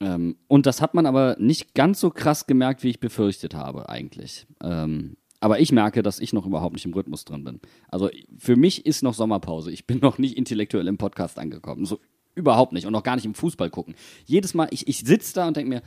[0.00, 3.88] Ähm, und das hat man aber nicht ganz so krass gemerkt, wie ich befürchtet habe,
[3.88, 4.46] eigentlich.
[4.62, 7.60] Ähm, aber ich merke, dass ich noch überhaupt nicht im Rhythmus drin bin.
[7.88, 9.70] Also für mich ist noch Sommerpause.
[9.70, 11.84] Ich bin noch nicht intellektuell im Podcast angekommen.
[11.84, 12.00] So
[12.34, 12.86] überhaupt nicht.
[12.86, 13.94] Und noch gar nicht im Fußball gucken.
[14.24, 15.82] Jedes Mal, ich, ich sitze da und denke mir,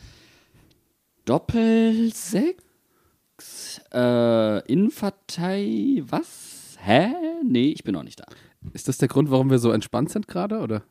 [1.26, 2.64] Doppelsechs?
[3.94, 6.78] Äh, Innenvertei, was?
[6.80, 7.14] Hä?
[7.44, 8.26] Nee, ich bin noch nicht da.
[8.74, 10.84] Ist das der Grund, warum wir so entspannt sind gerade, oder?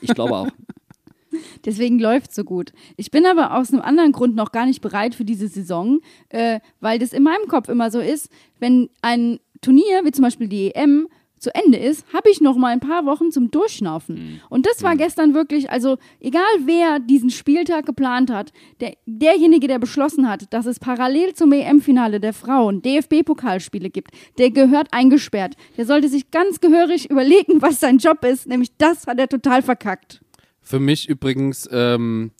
[0.00, 0.48] Ich glaube auch.
[1.64, 2.72] Deswegen läuft so gut.
[2.96, 6.60] Ich bin aber aus einem anderen Grund noch gar nicht bereit für diese Saison, äh,
[6.80, 8.28] weil das in meinem Kopf immer so ist,
[8.60, 11.08] wenn ein Turnier, wie zum Beispiel die EM,
[11.44, 14.40] zu Ende ist, habe ich noch mal ein paar Wochen zum Durchschnaufen.
[14.48, 19.78] Und das war gestern wirklich, also egal wer diesen Spieltag geplant hat, der, derjenige, der
[19.78, 25.54] beschlossen hat, dass es parallel zum EM-Finale der Frauen DFB-Pokalspiele gibt, der gehört eingesperrt.
[25.76, 29.62] Der sollte sich ganz gehörig überlegen, was sein Job ist, nämlich das hat er total
[29.62, 30.20] verkackt.
[30.62, 32.30] Für mich übrigens ähm,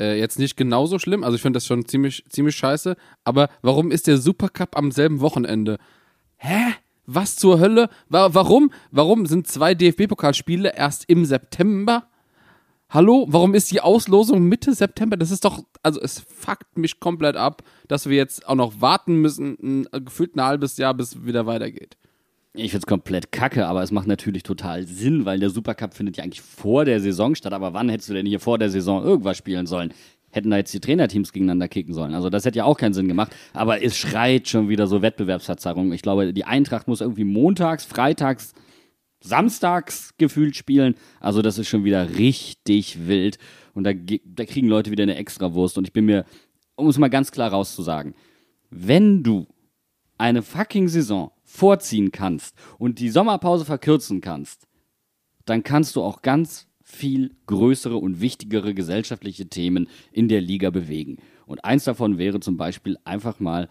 [0.00, 1.22] äh, jetzt nicht genauso schlimm.
[1.22, 2.96] Also ich finde das schon ziemlich, ziemlich scheiße.
[3.24, 5.78] Aber warum ist der Supercup am selben Wochenende?
[6.36, 6.74] Hä?
[7.06, 7.88] Was zur Hölle?
[8.08, 8.70] Wa warum?
[8.90, 12.08] Warum sind zwei DFB-Pokalspiele erst im September?
[12.88, 13.26] Hallo?
[13.28, 15.16] Warum ist die Auslosung Mitte September?
[15.16, 19.16] Das ist doch, also es fuckt mich komplett ab, dass wir jetzt auch noch warten
[19.16, 21.96] müssen, ein, gefühlt ein halbes Jahr, bis es wieder weitergeht.
[22.56, 26.22] Ich find's komplett kacke, aber es macht natürlich total Sinn, weil der Supercup findet ja
[26.22, 27.52] eigentlich vor der Saison statt.
[27.52, 29.92] Aber wann hättest du denn hier vor der Saison irgendwas spielen sollen?
[30.34, 32.12] Hätten da jetzt die Trainerteams gegeneinander kicken sollen.
[32.12, 33.32] Also das hätte ja auch keinen Sinn gemacht.
[33.52, 35.92] Aber es schreit schon wieder so Wettbewerbsverzerrung.
[35.92, 38.52] Ich glaube, die Eintracht muss irgendwie montags, freitags,
[39.20, 40.96] samstags gefühlt spielen.
[41.20, 43.38] Also das ist schon wieder richtig wild.
[43.74, 45.78] Und da, da kriegen Leute wieder eine Extrawurst.
[45.78, 46.24] Und ich bin mir,
[46.74, 48.14] um es mal ganz klar rauszusagen,
[48.70, 49.46] wenn du
[50.18, 54.66] eine fucking Saison vorziehen kannst und die Sommerpause verkürzen kannst,
[55.44, 61.18] dann kannst du auch ganz viel größere und wichtigere gesellschaftliche Themen in der Liga bewegen.
[61.46, 63.68] Und eins davon wäre zum Beispiel einfach mal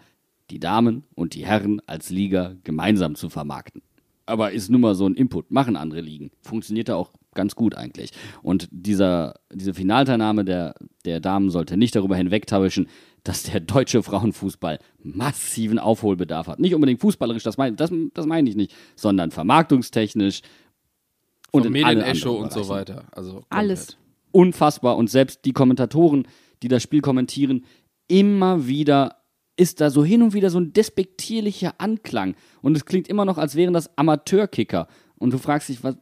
[0.50, 3.82] die Damen und die Herren als Liga gemeinsam zu vermarkten.
[4.26, 6.30] Aber ist nun mal so ein Input, machen andere Ligen.
[6.40, 8.10] Funktioniert da auch ganz gut eigentlich.
[8.42, 12.86] Und dieser, diese Finalteilnahme der, der Damen sollte nicht darüber hinwegtäuschen,
[13.22, 16.60] dass der deutsche Frauenfußball massiven Aufholbedarf hat.
[16.60, 20.42] Nicht unbedingt fußballerisch, das meine das, das mein ich nicht, sondern vermarktungstechnisch
[21.54, 23.04] und Medienecho und so weiter.
[23.12, 23.52] Also komplett.
[23.52, 23.96] Alles.
[24.32, 24.96] unfassbar.
[24.96, 26.26] Und selbst die Kommentatoren,
[26.62, 27.64] die das Spiel kommentieren,
[28.08, 29.16] immer wieder
[29.56, 32.34] ist da so hin und wieder so ein despektierlicher Anklang.
[32.60, 34.88] Und es klingt immer noch, als wären das Amateurkicker.
[35.16, 35.96] Und du fragst dich, was,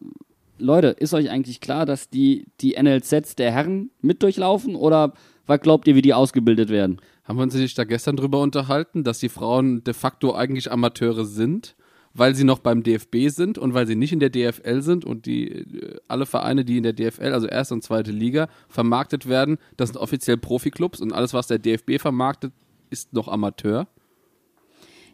[0.59, 4.75] Leute, ist euch eigentlich klar, dass die, die NLZs der Herren mit durchlaufen?
[4.75, 5.13] Oder
[5.47, 7.01] was glaubt ihr, wie die ausgebildet werden?
[7.25, 11.25] Haben wir uns nicht da gestern drüber unterhalten, dass die Frauen de facto eigentlich Amateure
[11.25, 11.77] sind,
[12.15, 15.27] weil sie noch beim DFB sind und weil sie nicht in der DFL sind und
[15.27, 19.59] die äh, alle Vereine, die in der DFL, also erste und zweite Liga, vermarktet werden,
[19.77, 22.53] das sind offiziell Profiklubs und alles, was der DFB vermarktet,
[22.91, 23.87] ist noch Amateur.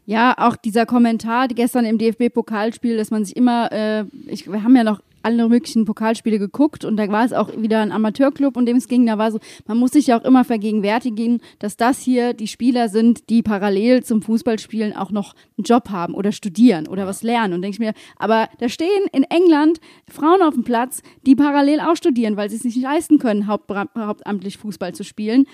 [0.07, 4.75] Ja, auch dieser Kommentar gestern im DFB-Pokalspiel, dass man sich immer, äh, ich, wir haben
[4.75, 8.65] ja noch alle möglichen Pokalspiele geguckt und da war es auch wieder ein Amateurclub, um
[8.65, 9.05] dem es ging.
[9.07, 12.89] Da war so, man muss sich ja auch immer vergegenwärtigen, dass das hier die Spieler
[12.89, 17.53] sind, die parallel zum Fußballspielen auch noch einen Job haben oder studieren oder was lernen.
[17.53, 21.81] Und denke ich mir, aber da stehen in England Frauen auf dem Platz, die parallel
[21.81, 25.45] auch studieren, weil sie es nicht leisten können, hauptamtlich Fußball zu spielen.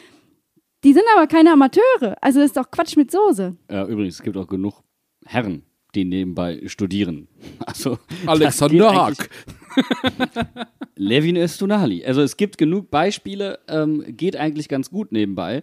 [0.84, 2.16] Die sind aber keine Amateure.
[2.20, 3.56] Also das ist doch Quatsch mit Soße.
[3.68, 4.82] Äh, übrigens, es gibt auch genug
[5.24, 5.62] Herren,
[5.94, 7.28] die nebenbei studieren.
[7.66, 9.30] Also, Alexander Haag.
[10.96, 12.04] Levin Estunali.
[12.04, 15.62] Also es gibt genug Beispiele, ähm, geht eigentlich ganz gut nebenbei.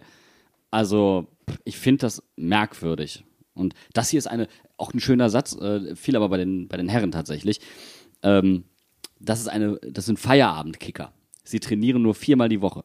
[0.70, 1.28] Also
[1.64, 3.24] ich finde das merkwürdig.
[3.54, 6.76] Und das hier ist eine, auch ein schöner Satz, äh, viel aber bei den, bei
[6.76, 7.60] den Herren tatsächlich.
[8.22, 8.64] Ähm,
[9.20, 11.12] das ist eine, das sind Feierabendkicker.
[11.44, 12.84] Sie trainieren nur viermal die Woche.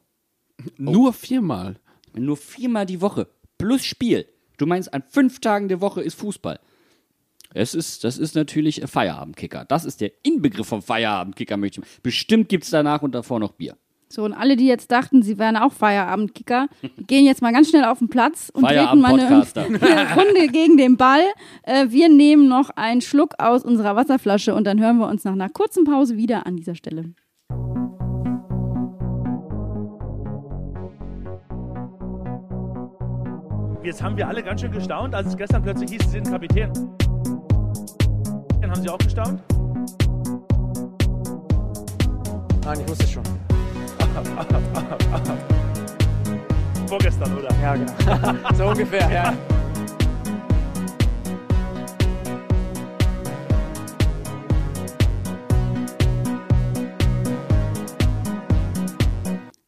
[0.76, 1.76] Nur viermal.
[2.14, 3.28] Nur viermal die Woche.
[3.56, 4.26] Plus Spiel.
[4.56, 6.58] Du meinst, an fünf Tagen der Woche ist Fußball.
[7.54, 9.64] Es ist, das ist natürlich Feierabendkicker.
[9.64, 11.56] Das ist der Inbegriff vom Feierabendkicker.
[11.56, 12.02] Möchte ich.
[12.02, 13.76] Bestimmt gibt es danach und davor noch Bier.
[14.10, 16.68] So, und alle, die jetzt dachten, sie wären auch Feierabendkicker,
[17.06, 20.78] gehen jetzt mal ganz schnell auf den Platz und treten mal eine, eine Runde gegen
[20.78, 21.20] den Ball.
[21.62, 25.32] Äh, wir nehmen noch einen Schluck aus unserer Wasserflasche und dann hören wir uns nach
[25.32, 27.12] einer kurzen Pause wieder an dieser Stelle.
[33.84, 36.72] Jetzt haben wir alle ganz schön gestaunt, als es gestern plötzlich hieß, Sie sind Kapitän.
[38.68, 39.40] Dann haben Sie auch gestaunt?
[42.66, 43.22] Nein, ich wusste es schon.
[46.86, 47.48] Vorgestern, oder?
[47.62, 47.92] Ja, genau.
[48.54, 49.32] so ungefähr, ja.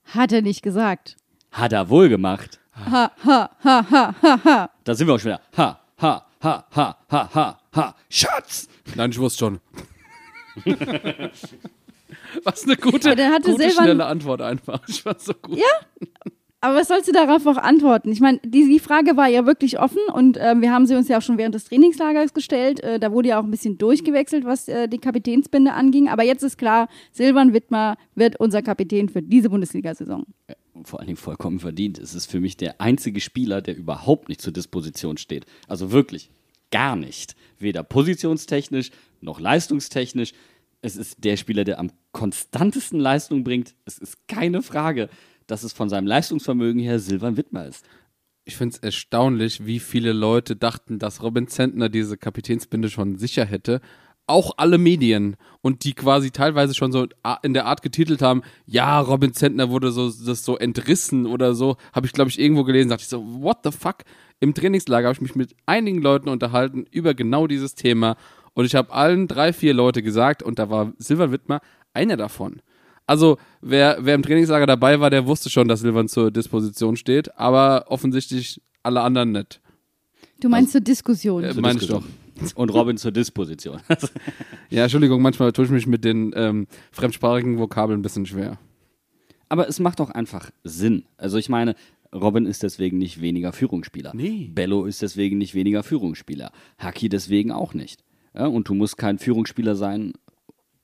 [0.09, 1.17] Hat er nicht gesagt.
[1.53, 2.61] Hat er wohl gemacht.
[2.75, 4.71] Ha, ha, ha, ha, ha, ha.
[4.85, 5.41] Da sind wir auch schon wieder.
[5.57, 7.95] Ha, ha, ha, ha, ha, ha, ha.
[8.11, 8.70] Schatz!
[8.95, 9.61] Nein, ich wusste schon.
[12.45, 14.81] Was eine gute, Aber der hatte gute schnelle Antwort einfach.
[14.89, 15.59] Ich fand so gut.
[15.59, 15.65] Ja?
[16.63, 18.13] Aber was sollst du darauf auch antworten?
[18.13, 21.09] Ich meine, die, die Frage war ja wirklich offen und ähm, wir haben sie uns
[21.09, 22.81] ja auch schon während des Trainingslagers gestellt.
[22.81, 26.09] Äh, da wurde ja auch ein bisschen durchgewechselt, was äh, die Kapitänsbinde anging.
[26.09, 30.27] Aber jetzt ist klar, Silvan Wittmer wird unser Kapitän für diese Bundesliga-Saison.
[30.85, 31.99] Vor allen Dingen vollkommen verdient.
[31.99, 35.47] Es ist für mich der einzige Spieler, der überhaupt nicht zur Disposition steht.
[35.67, 36.31] Also wirklich.
[36.71, 37.35] Gar nicht.
[37.59, 40.33] Weder positionstechnisch noch leistungstechnisch.
[40.83, 43.75] Es ist der Spieler, der am konstantesten Leistung bringt.
[43.85, 45.09] Es ist keine Frage,
[45.47, 47.85] dass es von seinem Leistungsvermögen her Silvan Wittmer ist.
[48.45, 53.45] Ich finde es erstaunlich, wie viele Leute dachten, dass Robin Zentner diese Kapitänsbinde schon sicher
[53.45, 53.81] hätte.
[54.27, 57.09] Auch alle Medien und die quasi teilweise schon so
[57.43, 61.77] in der Art getitelt haben, ja, Robin Zentner wurde so das so entrissen oder so,
[61.93, 63.99] habe ich glaube ich irgendwo gelesen, dachte ich so, what the fuck?
[64.41, 68.17] Im Trainingslager habe ich mich mit einigen Leuten unterhalten über genau dieses Thema
[68.55, 71.61] und ich habe allen drei, vier Leute gesagt und da war Silvan Wittmer
[71.93, 72.61] einer davon.
[73.07, 77.37] Also, wer, wer im Trainingslager dabei war, der wusste schon, dass Silvan zur Disposition steht,
[77.37, 79.61] aber offensichtlich alle anderen nicht.
[80.41, 81.45] Du meinst zur Diskussion.
[81.45, 82.05] Äh, meine ich doch.
[82.55, 83.81] Und Robin zur Disposition.
[84.71, 88.57] Ja, Entschuldigung, manchmal tue ich mich mit den ähm, fremdsprachigen Vokabeln ein bisschen schwer.
[89.49, 91.07] Aber es macht doch einfach Sinn.
[91.17, 91.75] Also ich meine,
[92.15, 94.13] Robin ist deswegen nicht weniger Führungsspieler.
[94.15, 94.51] Nee.
[94.53, 96.53] Bello ist deswegen nicht weniger Führungsspieler.
[96.79, 98.03] Haki deswegen auch nicht.
[98.35, 100.13] Ja, und du musst kein Führungsspieler sein,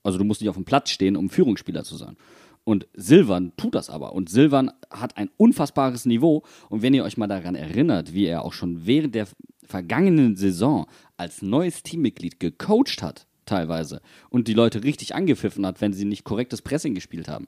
[0.02, 2.16] also du musst nicht auf dem Platz stehen, um Führungsspieler zu sein.
[2.64, 4.12] Und Silvan tut das aber.
[4.12, 6.42] Und Silvan hat ein unfassbares Niveau.
[6.68, 9.28] Und wenn ihr euch mal daran erinnert, wie er auch schon während der
[9.64, 10.86] vergangenen Saison
[11.16, 16.24] als neues Teammitglied gecoacht hat, teilweise, und die Leute richtig angepfiffen hat, wenn sie nicht
[16.24, 17.46] korrektes Pressing gespielt haben.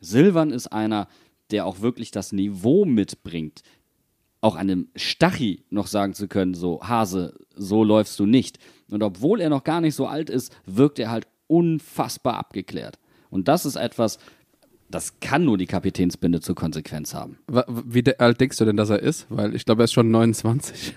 [0.00, 1.08] Silvan ist einer,
[1.52, 3.62] der auch wirklich das Niveau mitbringt,
[4.40, 8.58] auch einem Stachi noch sagen zu können, so Hase, so läufst du nicht.
[8.90, 12.98] Und obwohl er noch gar nicht so alt ist, wirkt er halt unfassbar abgeklärt.
[13.28, 14.18] Und das ist etwas,
[14.90, 17.38] das kann nur die Kapitänsbinde zur Konsequenz haben.
[17.46, 19.26] Wie alt denkst du denn, dass er ist?
[19.28, 20.94] Weil ich glaube, er ist schon 29.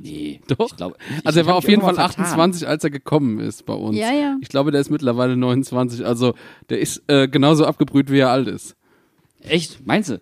[0.00, 0.70] Nee, Doch.
[0.70, 2.24] Ich glaub, ich, Also er war auf jeden Fall irgendwann vertan.
[2.24, 3.96] 28, als er gekommen ist bei uns.
[3.96, 4.36] Ja, ja.
[4.40, 6.06] Ich glaube, der ist mittlerweile 29.
[6.06, 6.34] Also
[6.68, 8.76] der ist äh, genauso abgebrüht, wie er alt ist.
[9.40, 9.86] Echt?
[9.86, 10.20] Meinst du?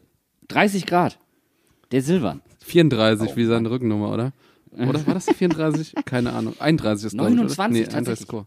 [0.49, 1.19] 30 Grad.
[1.93, 2.43] Der Silvan.
[2.65, 4.33] 34 Oh wie seine Rückennummer, oder?
[4.73, 5.95] Oder war das die 34?
[6.05, 6.55] Keine Ahnung.
[6.59, 7.43] 31 ist glaube ich, oder?
[7.45, 8.29] 29 Nee, 31 ist tatsächlich.
[8.29, 8.47] Chor.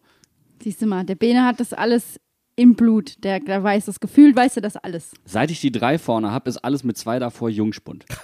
[0.62, 2.20] Siehst du mal, der Bene hat das alles
[2.56, 3.24] im Blut.
[3.24, 5.12] Der, der weiß das Gefühl, weiß er das alles.
[5.26, 8.06] Seit ich die drei vorne habe, ist alles mit zwei davor Jungspund.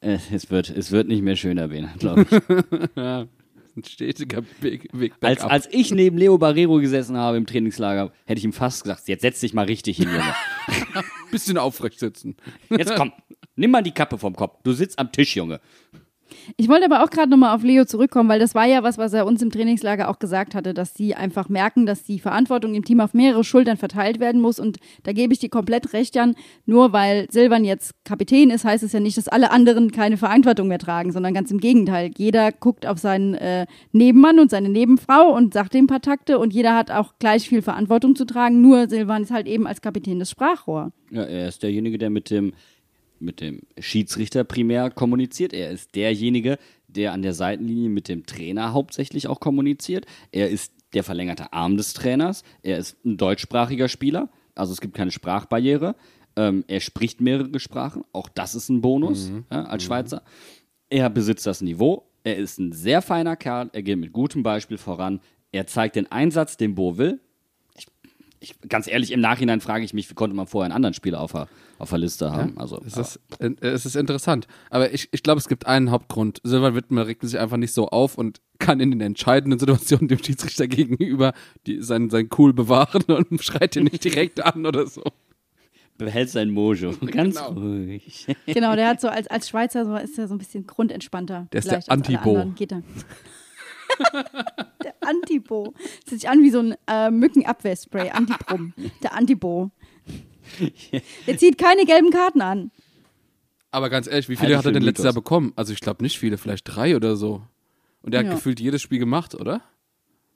[0.00, 2.30] Äh, es, wird, es wird nicht mehr schöner, Bene, glaube ich.
[3.76, 8.38] Ein stetiger Weg, Weg Als, als ich neben Leo Barrero gesessen habe im Trainingslager, hätte
[8.38, 10.34] ich ihm fast gesagt, jetzt setz dich mal richtig hin, Junge.
[11.30, 12.36] Bisschen aufrecht sitzen.
[12.70, 13.12] Jetzt komm,
[13.54, 14.60] nimm mal die Kappe vom Kopf.
[14.62, 15.60] Du sitzt am Tisch, Junge.
[16.56, 19.12] Ich wollte aber auch gerade nochmal auf Leo zurückkommen, weil das war ja was, was
[19.12, 22.84] er uns im Trainingslager auch gesagt hatte, dass sie einfach merken, dass die Verantwortung im
[22.84, 24.58] Team auf mehrere Schultern verteilt werden muss.
[24.58, 26.34] Und da gebe ich dir komplett recht, Jan.
[26.64, 30.68] Nur weil Silvan jetzt Kapitän ist, heißt es ja nicht, dass alle anderen keine Verantwortung
[30.68, 32.10] mehr tragen, sondern ganz im Gegenteil.
[32.16, 36.38] Jeder guckt auf seinen äh, Nebenmann und seine Nebenfrau und sagt ihm ein paar Takte
[36.38, 38.60] und jeder hat auch gleich viel Verantwortung zu tragen.
[38.60, 40.92] Nur Silvan ist halt eben als Kapitän das Sprachrohr.
[41.10, 42.52] Ja, er ist derjenige, der mit dem,
[43.20, 45.52] mit dem Schiedsrichter primär kommuniziert.
[45.52, 50.06] Er ist derjenige, der an der Seitenlinie mit dem Trainer hauptsächlich auch kommuniziert.
[50.32, 52.42] Er ist der verlängerte Arm des Trainers.
[52.62, 54.30] Er ist ein deutschsprachiger Spieler.
[54.54, 55.96] Also es gibt keine Sprachbarriere.
[56.36, 58.04] Ähm, er spricht mehrere Sprachen.
[58.12, 60.22] Auch das ist ein Bonus ja, als Schweizer.
[60.88, 62.08] Er besitzt das Niveau.
[62.24, 63.70] Er ist ein sehr feiner Kerl.
[63.72, 65.20] Er geht mit gutem Beispiel voran.
[65.52, 67.20] Er zeigt den Einsatz, den Bo will
[68.46, 71.20] ich, ganz ehrlich, im Nachhinein frage ich mich, wie konnte man vorher einen anderen Spieler
[71.20, 72.58] auf der, auf der Liste haben?
[72.58, 73.20] Also, Es ist,
[73.60, 74.46] es ist interessant.
[74.70, 76.40] Aber ich, ich glaube, es gibt einen Hauptgrund.
[76.44, 80.22] Silvan Wittmer regt sich einfach nicht so auf und kann in den entscheidenden Situationen dem
[80.22, 81.32] Schiedsrichter gegenüber
[81.66, 85.02] die, sein, sein Cool bewahren und schreit ihn nicht direkt an oder so.
[85.98, 86.92] behält sein Mojo.
[87.10, 87.52] Ganz Genau.
[87.52, 88.26] ruhig.
[88.46, 91.48] Genau, der hat so als, als Schweizer so, ist er so ein bisschen grundentspannter.
[91.52, 92.52] Der ist der Anti-Bo.
[92.56, 92.82] Geht er.
[94.84, 95.74] Der Antibo.
[96.04, 98.10] Das hört sich an wie so ein äh, Mückenabwehrspray.
[98.10, 98.72] Antibrum.
[99.02, 99.70] Der Antibo.
[101.26, 102.70] Der zieht keine gelben Karten an.
[103.70, 105.52] Aber ganz ehrlich, wie viele ich hat er denn letztes Jahr bekommen?
[105.56, 107.42] Also ich glaube nicht viele, vielleicht drei oder so.
[108.02, 108.28] Und der Ja.
[108.28, 109.60] hat gefühlt jedes Spiel gemacht, oder?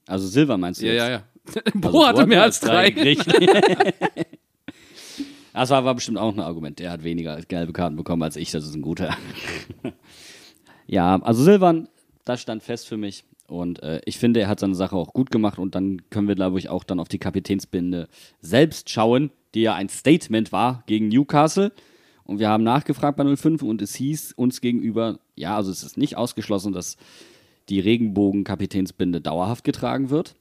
[0.07, 1.03] Also Silver meinst du Ja, jetzt?
[1.03, 1.23] ja, ja.
[1.47, 2.91] Also Bo hatte Bo hat mehr als drei.
[2.91, 3.27] gekriegt.
[5.53, 6.79] Das war, war bestimmt auch ein Argument.
[6.79, 8.51] Der hat weniger gelbe Karten bekommen als ich.
[8.53, 9.17] Das ist ein guter.
[10.87, 11.89] ja, also Silvan,
[12.25, 13.25] das stand fest für mich.
[13.51, 15.59] Und äh, ich finde, er hat seine Sache auch gut gemacht.
[15.59, 18.09] Und dann können wir, glaube ich, auch dann auf die Kapitänsbinde
[18.41, 21.73] selbst schauen, die ja ein Statement war gegen Newcastle.
[22.25, 25.99] Und wir haben nachgefragt bei 05 und es hieß uns gegenüber, ja, also es ist
[25.99, 26.97] nicht ausgeschlossen, dass
[27.69, 30.37] die Regenbogen-Kapitänsbinde dauerhaft getragen wird.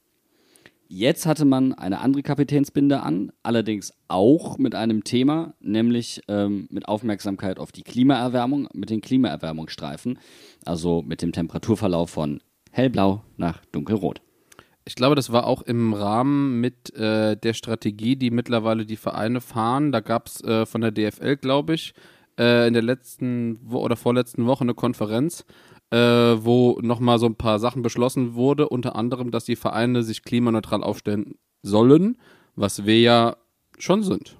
[0.88, 6.88] Jetzt hatte man eine andere Kapitänsbinde an, allerdings auch mit einem Thema, nämlich ähm, mit
[6.88, 10.18] Aufmerksamkeit auf die Klimaerwärmung, mit den Klimaerwärmungsstreifen,
[10.66, 12.42] also mit dem Temperaturverlauf von
[12.72, 14.22] hellblau nach dunkelrot.
[14.86, 19.40] Ich glaube, das war auch im Rahmen mit äh, der Strategie, die mittlerweile die Vereine
[19.40, 19.92] fahren.
[19.92, 21.94] Da gab es äh, von der DFL, glaube ich,
[22.40, 25.46] äh, in der letzten Wo oder vorletzten Woche eine Konferenz,
[25.92, 30.24] äh, wo nochmal so ein paar Sachen beschlossen wurde, unter anderem, dass die Vereine sich
[30.24, 32.18] klimaneutral aufstellen sollen,
[32.56, 33.38] was wir ja
[33.78, 34.39] schon sind.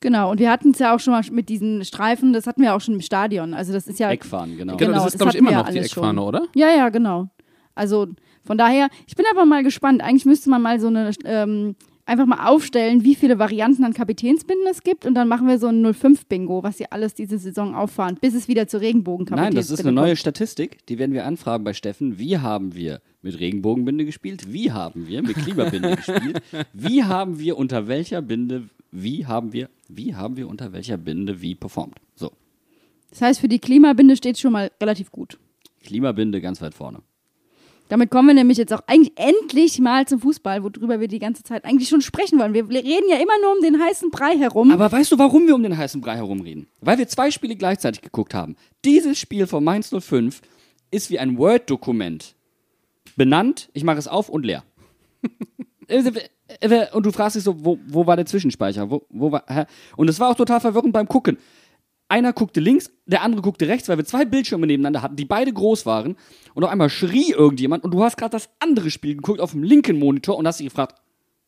[0.00, 2.74] Genau, und wir hatten es ja auch schon mal mit diesen Streifen, das hatten wir
[2.74, 3.52] auch schon im Stadion.
[3.52, 4.10] Also das ist ja.
[4.10, 4.76] Eckfahren, genau.
[4.76, 6.02] Genau, das das ist, glaube ich, immer noch die alles schon.
[6.02, 6.46] Eckfahne, oder?
[6.54, 7.28] Ja, ja, genau.
[7.74, 8.08] Also
[8.42, 10.02] von daher, ich bin aber mal gespannt.
[10.02, 11.76] Eigentlich müsste man mal so eine, ähm,
[12.10, 15.68] einfach mal aufstellen, wie viele Varianten an Kapitänsbinden es gibt und dann machen wir so
[15.68, 19.70] ein 05-Bingo, was sie alles diese Saison auffahren, bis es wieder zur Regenbogenkapitänsbinde Nein, das
[19.70, 20.16] ist eine neue.
[20.16, 22.18] Statistik, die werden wir anfragen bei Steffen.
[22.18, 24.52] Wie haben wir mit Regenbogenbinde gespielt?
[24.52, 26.42] Wie haben wir mit Klimabinde gespielt?
[26.72, 31.40] Wie haben wir unter welcher Binde, wie haben wir, wie haben wir unter welcher Binde
[31.40, 31.98] wie performt?
[32.16, 32.32] So,
[33.10, 35.38] Das heißt, für die Klimabinde steht es schon mal relativ gut.
[35.84, 36.98] Klimabinde ganz weit vorne.
[37.90, 41.42] Damit kommen wir nämlich jetzt auch eigentlich endlich mal zum Fußball, worüber wir die ganze
[41.42, 42.54] Zeit eigentlich schon sprechen wollen.
[42.54, 44.70] Wir reden ja immer nur um den heißen Brei herum.
[44.70, 46.68] Aber weißt du, warum wir um den heißen Brei herumreden?
[46.80, 48.54] Weil wir zwei Spiele gleichzeitig geguckt haben.
[48.84, 50.40] Dieses Spiel von Mainz 05
[50.92, 52.36] ist wie ein Word-Dokument.
[53.16, 54.62] Benannt, ich mache es auf und leer.
[56.92, 58.88] und du fragst dich so, wo, wo war der Zwischenspeicher?
[58.88, 59.64] Wo, wo war, hä?
[59.96, 61.38] Und es war auch total verwirrend beim Gucken.
[62.10, 65.52] Einer guckte links, der andere guckte rechts, weil wir zwei Bildschirme nebeneinander hatten, die beide
[65.52, 66.16] groß waren.
[66.54, 69.62] Und auf einmal schrie irgendjemand und du hast gerade das andere Spiel geguckt auf dem
[69.62, 70.96] linken Monitor und hast dich gefragt,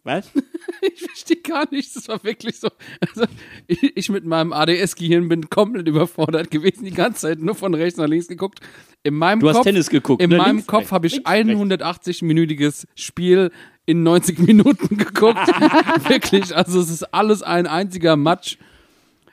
[0.05, 0.31] was?
[0.81, 1.95] Ich verstehe gar nichts.
[1.95, 2.69] Das war wirklich so.
[3.01, 3.27] Also,
[3.69, 7.99] ich, ich mit meinem ADS-Gehirn bin komplett überfordert gewesen, die ganze Zeit nur von rechts
[7.99, 8.59] nach links geguckt.
[9.05, 10.39] In meinem Du hast Kopf, Tennis geguckt, In ne?
[10.39, 12.21] meinem Links, Kopf habe ich links, ein rechts.
[12.21, 13.53] 180-minütiges Spiel
[13.87, 15.39] in 90 Minuten geguckt.
[16.09, 16.57] wirklich.
[16.57, 18.59] Also, es ist alles ein einziger Match.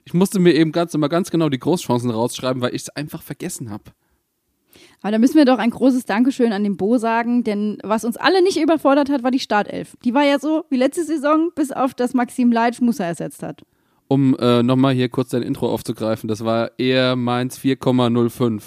[0.09, 3.21] Ich musste mir eben ganz, mal ganz genau die Großchancen rausschreiben, weil ich es einfach
[3.21, 3.83] vergessen habe.
[5.03, 8.17] Aber da müssen wir doch ein großes Dankeschön an den Bo sagen, denn was uns
[8.17, 9.95] alle nicht überfordert hat, war die Startelf.
[10.03, 13.61] Die war ja so wie letzte Saison, bis auf das Maxim Leitsch Musa ersetzt hat.
[14.07, 18.63] Um äh, nochmal hier kurz dein Intro aufzugreifen, das war eher meins 4,05.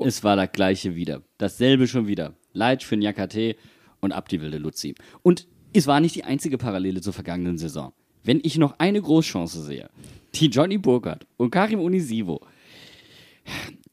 [0.00, 1.22] Es war das gleiche wieder.
[1.38, 2.34] Dasselbe schon wieder.
[2.52, 3.56] Leitsch für Nyakate
[4.00, 4.94] und Abdi wilde Luzi.
[5.22, 7.94] Und es war nicht die einzige Parallele zur vergangenen Saison.
[8.24, 9.90] Wenn ich noch eine Großchance sehe,
[10.34, 12.40] die Johnny Burkhardt und Karim Unisivo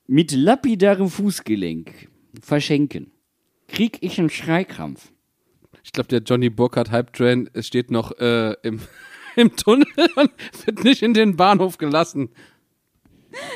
[0.08, 2.10] mit lapidarem Fußgelenk
[2.42, 3.12] verschenken,
[3.68, 5.12] krieg ich einen Schreikrampf.
[5.84, 8.80] Ich glaube, der Johnny Burkhardt Hype Train steht noch äh, im,
[9.36, 10.32] im Tunnel und
[10.66, 12.30] wird nicht in den Bahnhof gelassen.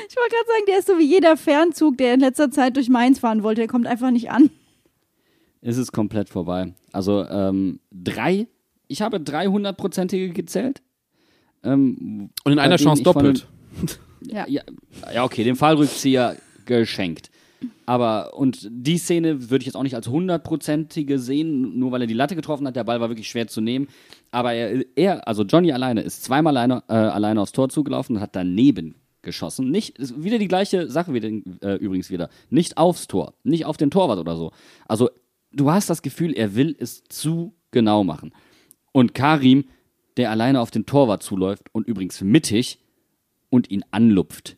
[0.08, 2.88] Ich wollte gerade sagen, der ist so wie jeder Fernzug, der in letzter Zeit durch
[2.88, 3.62] Mainz fahren wollte.
[3.62, 4.50] Der kommt einfach nicht an.
[5.60, 6.74] Es ist komplett vorbei.
[6.92, 8.46] Also ähm, drei,
[8.88, 10.82] ich habe 300-prozentige gezählt.
[11.62, 13.46] Ähm, Und in einer Chance doppelt.
[14.28, 14.46] Ja.
[14.48, 14.62] Ja,
[15.14, 17.30] ja, okay, den Fallrückzieher geschenkt.
[17.84, 22.06] Aber, und die Szene würde ich jetzt auch nicht als hundertprozentige sehen, nur weil er
[22.06, 22.74] die Latte getroffen hat.
[22.74, 23.88] Der Ball war wirklich schwer zu nehmen.
[24.32, 28.22] Aber er, er also Johnny alleine, ist zweimal alleine, äh, alleine aufs Tor zugelaufen und
[28.22, 29.70] hat daneben geschossen.
[29.70, 32.28] Nicht, ist wieder die gleiche Sache wieder, äh, übrigens wieder.
[32.50, 34.50] Nicht aufs Tor, nicht auf den Torwart oder so.
[34.88, 35.10] Also,
[35.52, 38.32] du hast das Gefühl, er will es zu genau machen.
[38.96, 39.66] Und Karim,
[40.16, 42.78] der alleine auf den Torwart zuläuft und übrigens mittig
[43.50, 44.56] und ihn anlupft,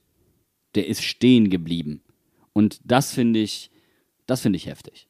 [0.76, 2.02] der ist stehen geblieben.
[2.52, 3.72] Und das finde ich,
[4.26, 5.08] das finde ich heftig.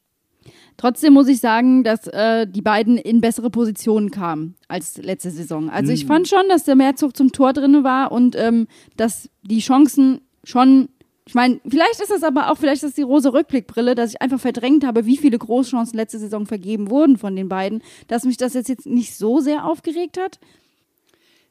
[0.77, 5.69] Trotzdem muss ich sagen, dass äh, die beiden in bessere Positionen kamen als letzte Saison.
[5.69, 8.65] Also ich fand schon, dass der Mehrzug zum Tor drin war und ähm,
[8.97, 10.89] dass die Chancen schon,
[11.29, 14.39] ich meine, vielleicht ist das aber auch, vielleicht ist die rose Rückblickbrille, dass ich einfach
[14.39, 18.55] verdrängt habe, wie viele Großchancen letzte Saison vergeben wurden von den beiden, dass mich das
[18.55, 20.39] jetzt, jetzt nicht so sehr aufgeregt hat.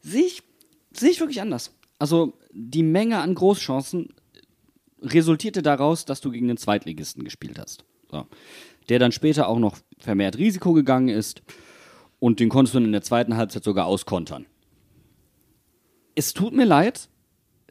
[0.00, 0.42] Sehe ich,
[0.90, 1.72] sehe ich wirklich anders.
[2.00, 4.08] Also die Menge an Großchancen
[5.00, 7.84] resultierte daraus, dass du gegen den Zweitligisten gespielt hast.
[8.10, 8.26] So.
[8.88, 11.40] Der dann später auch noch vermehrt Risiko gegangen ist
[12.18, 14.44] und den konntest du in der zweiten Halbzeit sogar auskontern.
[16.16, 17.08] Es tut mir leid,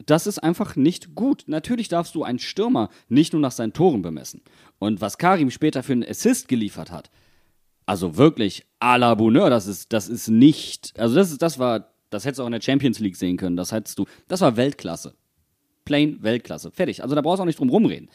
[0.06, 1.44] das ist einfach nicht gut.
[1.46, 4.42] Natürlich darfst du einen Stürmer nicht nur nach seinen Toren bemessen.
[4.78, 7.10] Und was Karim später für einen Assist geliefert hat,
[7.86, 12.24] also wirklich à la Bonheur, das ist, das ist nicht, also das das war, das
[12.24, 15.14] hättest du auch in der Champions League sehen können, das hättest du, das war Weltklasse.
[15.84, 16.70] Plain Weltklasse.
[16.70, 17.02] Fertig.
[17.02, 18.10] Also da brauchst du auch nicht drum rumreden.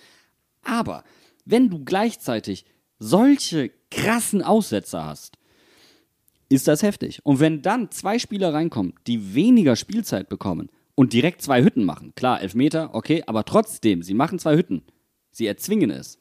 [0.64, 1.04] Aber
[1.44, 2.66] wenn du gleichzeitig
[3.00, 5.38] solche krassen Aussetzer hast,
[6.50, 7.20] ist das heftig.
[7.24, 12.14] Und wenn dann zwei Spieler reinkommen, die weniger Spielzeit bekommen und direkt zwei Hütten machen,
[12.16, 14.84] klar, Elfmeter, okay, aber trotzdem, sie machen zwei Hütten,
[15.32, 16.20] sie erzwingen es,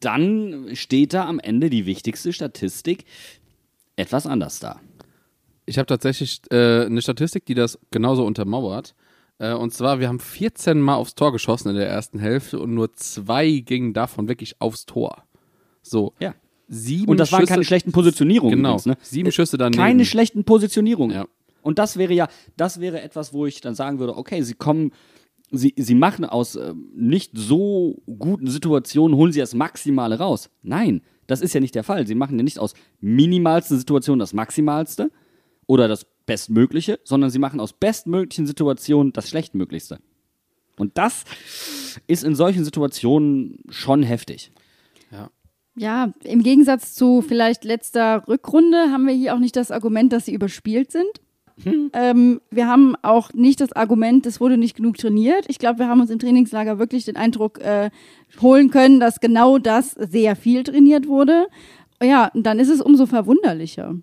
[0.00, 3.04] dann steht da am Ende die wichtigste Statistik
[3.96, 4.80] etwas anders da.
[5.66, 8.94] Ich habe tatsächlich äh, eine Statistik, die das genauso untermauert.
[9.38, 12.74] Äh, und zwar, wir haben 14 Mal aufs Tor geschossen in der ersten Hälfte und
[12.74, 15.24] nur zwei gingen davon wirklich aufs Tor.
[15.82, 16.14] So.
[16.20, 16.34] Ja.
[16.68, 18.56] Sieben Und das waren Schüsse, keine schlechten Positionierungen.
[18.56, 18.76] Genau.
[18.76, 18.96] Übrigens, ne?
[19.00, 19.82] Sieben Schüsse daneben.
[19.82, 21.16] Keine schlechten Positionierungen.
[21.16, 21.26] Ja.
[21.68, 24.90] Und das wäre ja, das wäre etwas, wo ich dann sagen würde, okay, sie kommen,
[25.50, 30.48] sie, sie machen aus äh, nicht so guten Situationen, holen sie das Maximale raus.
[30.62, 32.06] Nein, das ist ja nicht der Fall.
[32.06, 35.10] Sie machen ja nicht aus minimalsten Situationen das Maximalste
[35.66, 39.98] oder das Bestmögliche, sondern sie machen aus bestmöglichen Situationen das Schlechtmöglichste.
[40.78, 41.24] Und das
[42.06, 44.52] ist in solchen Situationen schon heftig.
[45.76, 50.24] Ja, im Gegensatz zu vielleicht letzter Rückrunde haben wir hier auch nicht das Argument, dass
[50.24, 51.20] sie überspielt sind.
[51.92, 55.46] Ähm, wir haben auch nicht das Argument, es wurde nicht genug trainiert.
[55.48, 57.90] Ich glaube, wir haben uns im Trainingslager wirklich den Eindruck äh,
[58.40, 61.48] holen können, dass genau das sehr viel trainiert wurde.
[62.02, 63.96] Ja, und dann ist es umso verwunderlicher.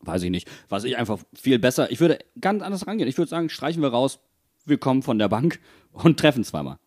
[0.00, 0.48] Weiß ich nicht.
[0.68, 3.08] Was ich einfach viel besser, ich würde ganz anders rangehen.
[3.08, 4.20] Ich würde sagen, streichen wir raus,
[4.64, 5.60] wir kommen von der Bank
[5.92, 6.78] und treffen zweimal.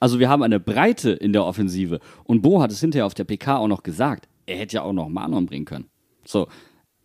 [0.00, 2.00] Also wir haben eine Breite in der Offensive.
[2.24, 4.28] Und Bo hat es hinterher auf der PK auch noch gesagt.
[4.46, 5.86] Er hätte ja auch noch Manon bringen können.
[6.24, 6.48] So.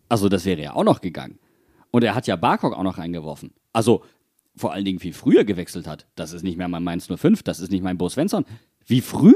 [0.08, 1.38] Also das wäre ja auch noch gegangen.
[1.90, 3.52] Und er hat ja Barkok auch noch reingeworfen.
[3.72, 4.02] Also
[4.56, 6.06] vor allen Dingen viel früher gewechselt hat.
[6.16, 8.44] Das ist nicht mehr mein Mainz 05, das ist nicht mein Bo Svensson.
[8.86, 9.34] Wie früh?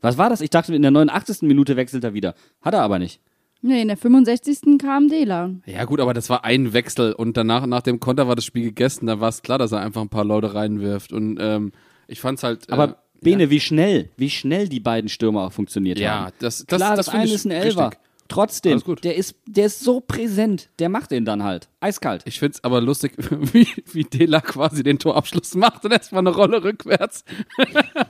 [0.00, 0.40] Was war das?
[0.40, 1.42] Ich dachte, in der 89.
[1.42, 2.34] Minute wechselt er wieder.
[2.62, 3.20] Hat er aber nicht.
[3.62, 4.78] Nee, in der 65.
[4.78, 5.50] kam Dela.
[5.66, 8.62] Ja, gut, aber das war ein Wechsel und danach, nach dem Konter war das Spiel
[8.64, 9.06] gegessen.
[9.06, 11.12] Da war es klar, dass er einfach ein paar Leute reinwirft.
[11.12, 11.72] Und ähm,
[12.08, 12.68] ich fand's halt.
[12.70, 16.32] Äh, Aber Bene, wie schnell, wie schnell die beiden Stürmer auch funktioniert Ja, haben.
[16.38, 17.84] das- das- Klar, das das, find eine ich ist ein Elfer.
[17.88, 18.00] richtig.
[18.30, 21.68] Trotzdem, der ist, der ist so präsent, der macht den dann halt.
[21.80, 22.22] Eiskalt.
[22.26, 23.12] Ich find's aber lustig,
[23.52, 27.24] wie, wie Dela quasi den Torabschluss macht und erstmal eine Rolle rückwärts.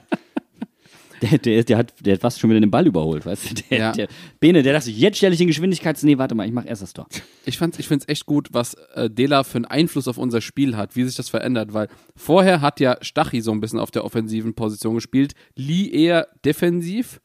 [1.22, 3.54] Der, der, der, hat, der hat fast schon wieder den Ball überholt, weißt du?
[3.68, 3.92] Der, Ja.
[3.92, 4.08] der,
[4.38, 6.02] Bene, der dachte jetzt stelle ich den Geschwindigkeits...
[6.02, 7.06] Nee, warte mal, ich mach erst das Tor.
[7.44, 10.78] Ich, fand's, ich find's echt gut, was äh, Dela für einen Einfluss auf unser Spiel
[10.78, 14.06] hat, wie sich das verändert, weil vorher hat ja Stachy so ein bisschen auf der
[14.06, 17.20] offensiven Position gespielt, Lee eher defensiv.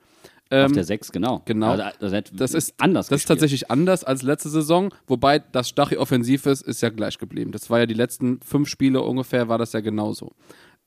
[0.51, 1.41] Auf Ähm, der 6, genau.
[1.45, 1.71] genau.
[1.71, 3.39] Also, das, hat das ist anders Das ist gespielt.
[3.39, 7.51] tatsächlich anders als letzte Saison, wobei das Stachy offensiv ist, ist ja gleich geblieben.
[7.51, 10.33] Das war ja die letzten fünf Spiele ungefähr, war das ja genauso.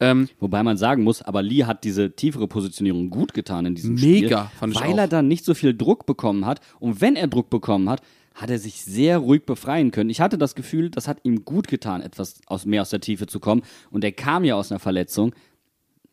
[0.00, 3.94] Ähm, Wobei man sagen muss, aber Lee hat diese tiefere Positionierung gut getan in diesem
[3.96, 4.98] Mega, Spiel, fand ich weil auch.
[4.98, 6.60] er dann nicht so viel Druck bekommen hat.
[6.78, 8.00] Und wenn er Druck bekommen hat,
[8.36, 10.08] hat er sich sehr ruhig befreien können.
[10.10, 13.26] Ich hatte das Gefühl, das hat ihm gut getan, etwas aus, mehr aus der Tiefe
[13.26, 13.62] zu kommen.
[13.90, 15.34] Und er kam ja aus einer Verletzung.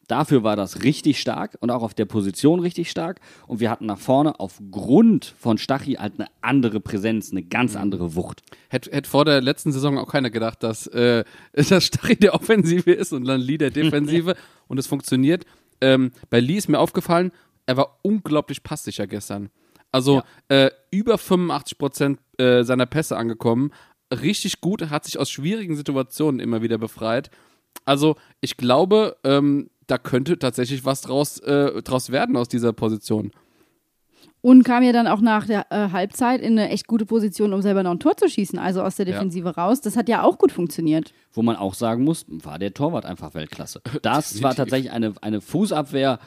[0.08, 3.20] Dafür war das richtig stark und auch auf der Position richtig stark.
[3.48, 7.82] Und wir hatten nach vorne aufgrund von Stachy halt eine andere Präsenz, eine ganz Mhm.
[7.82, 8.42] andere Wucht.
[8.70, 12.92] Hätte hätt vor der letzten Saison auch keiner gedacht, dass, äh, dass Stachy der Offensive
[12.92, 14.36] ist und dann Lee der Defensive
[14.68, 15.46] und es funktioniert.
[15.82, 17.32] Ähm, bei Lee ist mir aufgefallen,
[17.66, 19.50] er war unglaublich passsicher gestern.
[19.92, 23.72] Also äh, über 85 Prozent äh, seiner Pässe angekommen.
[24.12, 27.32] Richtig gut, hat sich aus schwierigen Situationen immer wieder befreit.
[27.86, 33.32] Also ich glaube, ähm, da könnte tatsächlich was draus, äh, draus werden aus dieser Position.
[34.42, 37.64] Und kam ja dann auch nach der äh, Halbzeit in eine echt gute Position, um
[37.64, 39.14] selber noch ein Tor zu schießen, also aus der Ja.
[39.14, 39.82] Defensive raus.
[39.82, 41.14] Das hat ja auch gut funktioniert.
[41.34, 43.82] Wo man auch sagen muss, war der Torwart einfach Weltklasse.
[44.04, 46.20] Das war tatsächlich eine, eine Fußabwehr,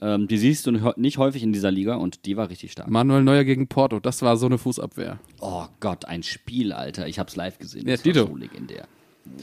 [0.00, 2.90] ähm, die siehst du nicht häufig in dieser Liga und die war richtig stark.
[2.90, 5.20] Manuel Neuer gegen Porto, das war so eine Fußabwehr.
[5.40, 7.06] Oh Gott, ein Spiel, Alter.
[7.06, 7.86] Ich hab's live gesehen.
[7.86, 8.26] Ja, Das war Dito.
[8.26, 8.88] so legendär.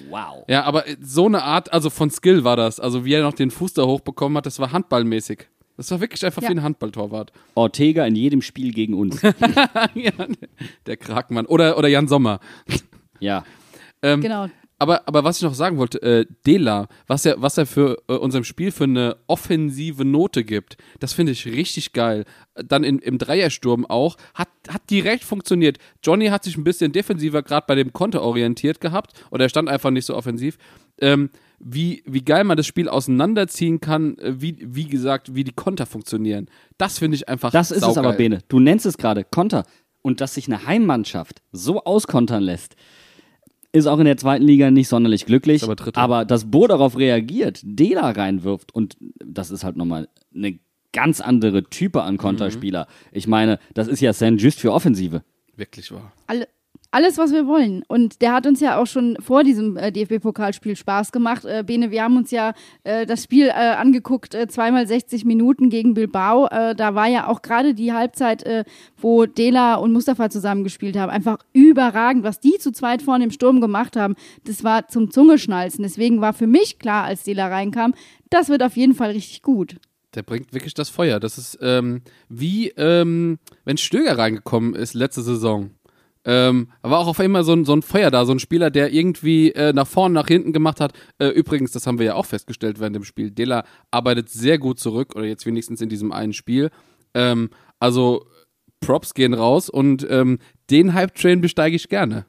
[0.09, 0.43] Wow.
[0.47, 2.79] Ja, aber so eine Art, also von Skill war das.
[2.79, 5.47] Also wie er noch den Fuß da hochbekommen hat, das war handballmäßig.
[5.77, 6.49] Das war wirklich einfach Ja.
[6.49, 7.31] wie ein Handballtorwart.
[7.53, 9.21] Ortega in jedem Spiel gegen uns.
[9.93, 10.11] ja,
[10.87, 11.45] der Krakmann.
[11.45, 12.39] Oder, oder Jan Sommer.
[13.19, 13.43] ja.
[14.01, 14.47] Ähm, Genau.
[14.79, 18.13] Aber, aber was ich noch sagen wollte, äh, Dela, was er, was er für äh,
[18.13, 22.25] unserem Spiel für eine offensive Note gibt, das finde ich richtig geil.
[22.53, 25.79] Dann in, im Dreiersturm auch, hat, hat direkt funktioniert.
[26.03, 29.67] Johnny hat sich ein bisschen defensiver gerade bei dem Konter orientiert gehabt oder er stand
[29.67, 30.57] einfach nicht so offensiv.
[30.99, 35.53] Ähm, wie, wie geil man das Spiel auseinanderziehen kann, äh, wie, wie gesagt, wie die
[35.53, 36.49] Konter funktionieren.
[36.77, 38.13] Das finde ich einfach Das ist es aber, saugeil.
[38.13, 38.39] Bene.
[38.47, 39.65] Du nennst es gerade Konter.
[40.03, 42.77] Und dass sich eine Heimmannschaft so auskontern lässt,
[43.71, 45.63] ist auch in der zweiten Liga nicht sonderlich glücklich.
[45.63, 50.59] Aber aber dass Bo darauf reagiert, Dela reinwirft und das ist halt nochmal eine
[50.93, 52.87] ganz andere Type an Konterspieler.
[52.89, 53.17] Mhm.
[53.17, 55.23] Ich meine, das ist ja San just für Offensive.
[55.55, 56.11] Wirklich wahr.
[56.27, 56.47] Alle,
[56.97, 57.83] alles, was wir wollen.
[57.87, 61.45] Und der hat uns ja auch schon vor diesem äh, DFB-Pokalspiel Spaß gemacht.
[61.45, 65.69] Äh, Bene, wir haben uns ja äh, das Spiel äh, angeguckt, äh, zweimal 60 Minuten
[65.69, 66.47] gegen Bilbao.
[66.47, 68.43] Äh, da war ja auch gerade die Halbzeit,
[68.97, 72.23] wo Dela und Mustafa zusammengespielt haben, einfach überragend.
[72.23, 75.83] Was die zu zweit vorne im Sturm gemacht haben, das war zum Zungeschnalzen.
[75.83, 77.93] Deswegen war für mich klar, als Dela reinkam,
[78.31, 79.77] das wird auf jeden Fall richtig gut.
[80.15, 81.19] Der bringt wirklich das Feuer.
[81.19, 85.71] Das ist ähm, wie ähm, wenn Stöger reingekommen ist letzte Saison.
[86.29, 88.91] Ähm, war auch auf einmal so ein, so ein Feuer da, so ein Spieler, der
[88.91, 90.91] irgendwie äh, nach vorne, nach hinten gemacht hat.
[91.19, 93.31] Äh, übrigens, das haben wir ja auch festgestellt während dem Spiel.
[93.31, 96.69] Dela arbeitet sehr gut zurück, oder jetzt wenigstens in diesem einen Spiel.
[97.13, 97.49] Ähm,
[97.79, 98.25] also
[98.81, 102.25] Props gehen raus und ähm, den Hype-Train besteige ich gerne.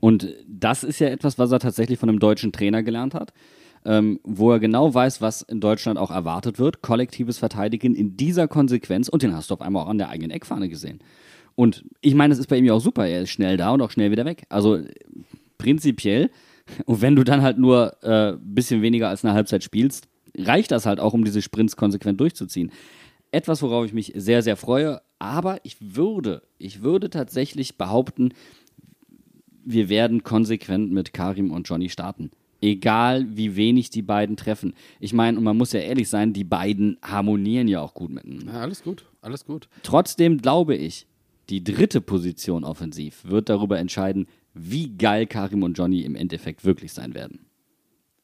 [0.00, 3.34] Und das ist ja etwas, was er tatsächlich von einem deutschen Trainer gelernt hat,
[3.84, 6.80] ähm, wo er genau weiß, was in Deutschland auch erwartet wird.
[6.80, 9.10] Kollektives Verteidigen in dieser Konsequenz.
[9.10, 11.00] Und den hast du auf einmal auch an der eigenen Eckfahne gesehen.
[11.56, 13.06] Und ich meine, es ist bei ihm ja auch super.
[13.06, 14.44] Er ist schnell da und auch schnell wieder weg.
[14.48, 14.80] Also
[15.58, 16.30] prinzipiell,
[16.86, 20.70] und wenn du dann halt nur ein äh, bisschen weniger als eine Halbzeit spielst, reicht
[20.70, 22.72] das halt auch, um diese Sprints konsequent durchzuziehen.
[23.30, 25.00] Etwas, worauf ich mich sehr, sehr freue.
[25.18, 28.32] Aber ich würde, ich würde tatsächlich behaupten,
[29.64, 32.30] wir werden konsequent mit Karim und Johnny starten.
[32.60, 34.74] Egal, wie wenig die beiden treffen.
[35.00, 38.52] Ich meine, und man muss ja ehrlich sein, die beiden harmonieren ja auch gut miteinander.
[38.52, 39.68] Ja, alles gut, alles gut.
[39.82, 41.06] Trotzdem glaube ich,
[41.50, 46.92] die dritte Position offensiv wird darüber entscheiden, wie geil Karim und Johnny im Endeffekt wirklich
[46.92, 47.46] sein werden.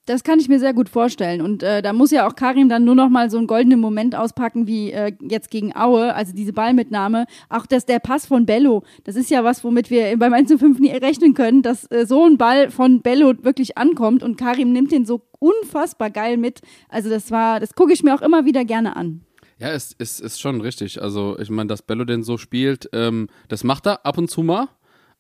[0.06, 1.40] Das kann ich mir sehr gut vorstellen.
[1.40, 4.16] Und äh, da muss ja auch Karim dann nur noch mal so einen goldenen Moment
[4.16, 7.26] auspacken, wie äh, jetzt gegen Aue, also diese Ballmitnahme.
[7.48, 10.58] Auch dass der Pass von Bello, das ist ja was, womit wir beim 1 zu
[10.58, 14.72] 5 nie rechnen können, dass äh, so ein Ball von Bello wirklich ankommt und Karim
[14.72, 16.60] nimmt den so unfassbar geil mit.
[16.88, 19.20] Also das war, das gucke ich mir auch immer wieder gerne an.
[19.60, 21.02] Ja, es ist, ist, ist schon richtig.
[21.02, 24.42] Also ich meine, dass Bello den so spielt, ähm, das macht er ab und zu
[24.42, 24.68] mal.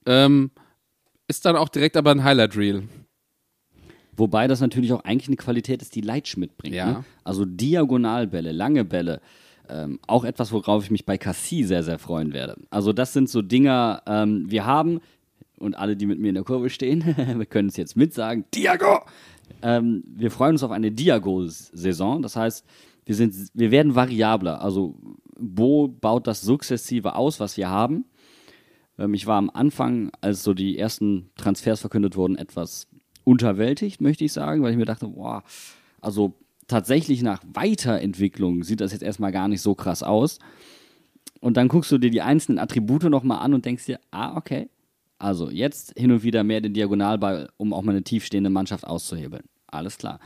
[0.06, 0.50] Ähm,
[1.28, 2.88] ist dann auch direkt aber ein Highlight-Reel.
[4.16, 6.74] Wobei das natürlich auch eigentlich eine Qualität ist, die Leitsch mitbringt.
[6.74, 6.86] Ja.
[6.86, 7.04] Ne?
[7.22, 9.20] Also Diagonalbälle, lange Bälle.
[9.68, 12.56] Ähm, auch etwas, worauf ich mich bei Cassie sehr, sehr freuen werde.
[12.70, 15.00] Also das sind so Dinger, ähm, wir haben,
[15.58, 17.04] und alle, die mit mir in der Kurve stehen,
[17.36, 19.00] wir können es jetzt mitsagen, Diago!
[19.62, 22.22] Ähm, wir freuen uns auf eine Diago-Saison.
[22.22, 22.64] Das heißt,
[23.10, 24.62] wir, sind, wir werden variabler.
[24.62, 24.96] Also
[25.36, 28.04] Bo baut das sukzessive aus, was wir haben.
[28.98, 32.86] Ähm, ich war am Anfang, als so die ersten Transfers verkündet wurden, etwas
[33.24, 35.42] unterwältigt, möchte ich sagen, weil ich mir dachte, boah,
[36.00, 36.34] also
[36.68, 40.38] tatsächlich nach Weiterentwicklung sieht das jetzt erstmal gar nicht so krass aus.
[41.40, 44.68] Und dann guckst du dir die einzelnen Attribute nochmal an und denkst dir, ah, okay.
[45.18, 49.42] Also jetzt hin und wieder mehr den Diagonalball, um auch mal eine tiefstehende Mannschaft auszuhebeln.
[49.66, 50.20] Alles klar.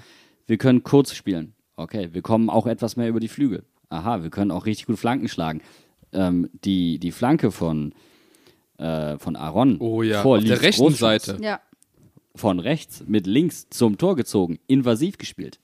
[0.46, 1.54] Wir können kurz spielen.
[1.76, 3.64] Okay, wir kommen auch etwas mehr über die Flügel.
[3.88, 5.60] Aha, wir können auch richtig gut Flanken schlagen.
[6.12, 7.92] Ähm, die, die Flanke von,
[8.78, 11.42] äh, von Aaron Oh ja, vor auf der rechten Großchance Seite.
[11.44, 11.60] Ja.
[12.36, 15.58] von rechts mit links zum Tor gezogen, invasiv gespielt.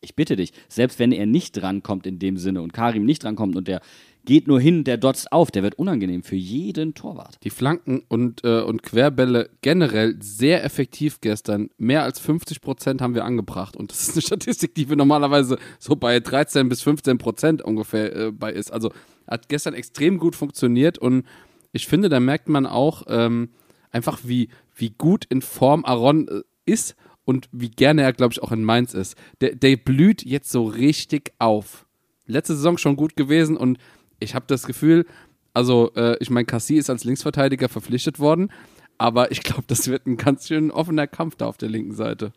[0.00, 3.54] Ich bitte dich, selbst wenn er nicht drankommt in dem Sinne und Karim nicht drankommt
[3.54, 3.80] und der
[4.24, 7.38] geht nur hin, der dotzt auf, der wird unangenehm für jeden Torwart.
[7.42, 11.70] Die Flanken und, äh, und Querbälle generell sehr effektiv gestern.
[11.78, 13.76] Mehr als 50 Prozent haben wir angebracht.
[13.76, 18.14] Und das ist eine Statistik, die wir normalerweise so bei 13 bis 15 Prozent ungefähr
[18.14, 18.72] äh, bei ist.
[18.72, 18.90] Also
[19.26, 20.98] hat gestern extrem gut funktioniert.
[20.98, 21.24] Und
[21.72, 23.50] ich finde, da merkt man auch ähm,
[23.90, 28.42] einfach, wie, wie gut in Form Aaron äh, ist und wie gerne er, glaube ich,
[28.42, 29.16] auch in Mainz ist.
[29.40, 31.86] Der, der blüht jetzt so richtig auf.
[32.26, 33.78] Letzte Saison schon gut gewesen und
[34.22, 35.06] ich habe das Gefühl,
[35.54, 38.50] also äh, ich meine, Cassie ist als Linksverteidiger verpflichtet worden,
[38.98, 42.32] aber ich glaube, das wird ein ganz schön offener Kampf da auf der linken Seite.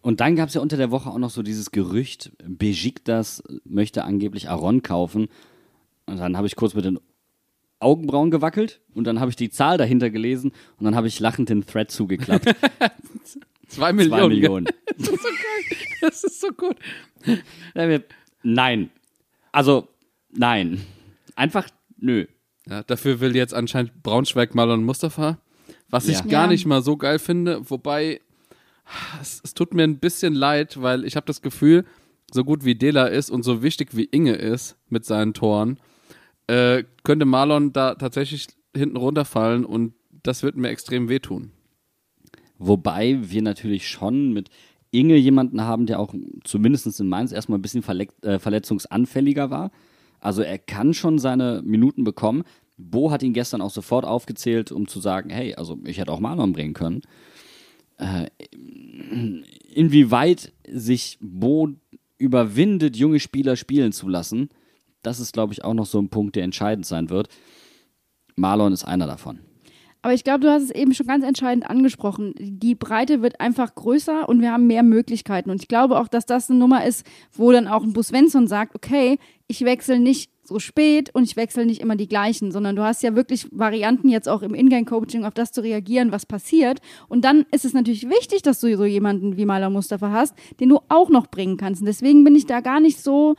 [0.00, 4.04] Und dann gab es ja unter der Woche auch noch so dieses Gerücht, Besiktas möchte
[4.04, 5.26] angeblich Aaron kaufen.
[6.06, 7.00] Und dann habe ich kurz mit den
[7.80, 11.48] Augenbrauen gewackelt und dann habe ich die Zahl dahinter gelesen und dann habe ich lachend
[11.48, 12.46] den Thread zugeklappt.
[13.68, 14.20] Zwei Millionen.
[14.20, 14.66] Zwei Millionen.
[14.96, 15.78] Das ist so geil.
[16.00, 16.76] Das ist so gut.
[18.44, 18.90] Nein.
[19.50, 19.88] Also,
[20.32, 20.80] nein.
[21.34, 21.68] Einfach,
[21.98, 22.26] nö.
[22.68, 25.38] Ja, dafür will jetzt anscheinend Braunschweig Marlon Mustafa,
[25.88, 26.24] was ich Ja.
[26.24, 26.48] gar Ja.
[26.48, 28.20] nicht mal so geil finde, wobei
[29.20, 31.84] es, es tut mir ein bisschen leid, weil ich habe das Gefühl,
[32.32, 35.78] so gut wie Dela ist und so wichtig wie Inge ist mit seinen Toren,
[36.48, 41.52] äh, könnte Marlon da tatsächlich hinten runterfallen und das wird mir extrem wehtun.
[42.58, 44.48] Wobei wir natürlich schon mit
[44.90, 46.14] Inge jemanden haben, der auch
[46.44, 47.84] zumindest in Mainz erstmal ein bisschen
[48.22, 49.70] äh, verletzungsanfälliger war.
[50.20, 52.44] Also er kann schon seine Minuten bekommen.
[52.76, 56.20] Bo hat ihn gestern auch sofort aufgezählt, um zu sagen, hey, also ich hätte auch
[56.20, 57.02] Marlon bringen können.
[57.98, 58.26] Äh,
[59.74, 61.70] inwieweit sich Bo
[62.18, 64.50] überwindet, junge Spieler spielen zu lassen,
[65.02, 67.28] das ist, glaube ich, auch noch so ein Punkt, der entscheidend sein wird.
[68.34, 69.38] Marlon ist einer davon.
[70.06, 72.32] Aber ich glaube, du hast es eben schon ganz entscheidend angesprochen.
[72.38, 75.50] Die Breite wird einfach größer und wir haben mehr Möglichkeiten.
[75.50, 78.46] Und ich glaube auch, dass das eine Nummer ist, wo dann auch ein Bus Svensson
[78.46, 82.76] sagt, okay, ich wechsle nicht so spät und ich wechsle nicht immer die gleichen, sondern
[82.76, 86.78] du hast ja wirklich Varianten jetzt auch im Ingame-Coaching, auf das zu reagieren, was passiert.
[87.08, 90.68] Und dann ist es natürlich wichtig, dass du so jemanden wie Maler Mustafa hast, den
[90.68, 91.80] du auch noch bringen kannst.
[91.80, 93.34] Und deswegen bin ich da gar nicht so,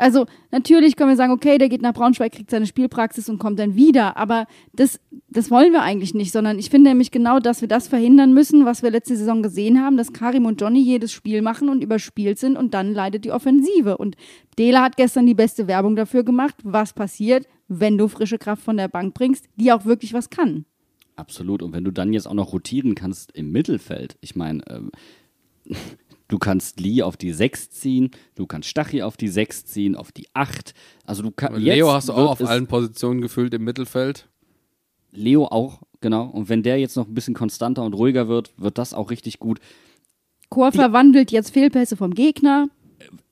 [0.00, 3.58] also natürlich können wir sagen, okay, der geht nach Braunschweig, kriegt seine Spielpraxis und kommt
[3.58, 4.98] dann wieder, aber das,
[5.28, 8.64] das wollen wir eigentlich nicht, sondern ich finde nämlich genau, dass wir das verhindern müssen,
[8.64, 12.38] was wir letzte Saison gesehen haben, dass Karim und Johnny jedes Spiel machen und überspielt
[12.38, 13.98] sind und dann leidet die Offensive.
[13.98, 14.16] Und
[14.58, 18.76] Dela hat gestern die beste Werbung dafür gemacht, was passiert, wenn du frische Kraft von
[18.76, 20.64] der Bank bringst, die auch wirklich was kann.
[21.16, 21.62] Absolut.
[21.62, 24.90] Und wenn du dann jetzt auch noch rotieren kannst im Mittelfeld, ich meine, ähm,
[26.30, 30.12] du kannst Lee auf die 6 ziehen, du kannst Stachy auf die 6 ziehen, auf
[30.12, 30.72] die 8.
[31.04, 31.60] Also du kannst.
[31.60, 34.28] Leo hast du auch auf allen Positionen gefüllt im Mittelfeld.
[35.12, 36.26] Leo auch, genau.
[36.26, 39.38] Und wenn der jetzt noch ein bisschen konstanter und ruhiger wird, wird das auch richtig
[39.40, 39.58] gut.
[40.48, 42.68] Chor verwandelt jetzt Fehlpässe vom Gegner.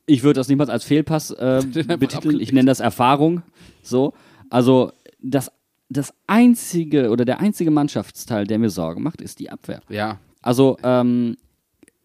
[0.06, 1.62] Ich würde das niemals als Fehlpass äh,
[1.98, 2.40] betiteln.
[2.40, 3.42] Ich nenne das Erfahrung.
[3.82, 4.12] So.
[4.50, 5.52] Also das,
[5.88, 9.80] das einzige oder der einzige Mannschaftsteil, der mir Sorgen macht, ist die Abwehr.
[9.88, 10.18] Ja.
[10.42, 11.36] Also ähm,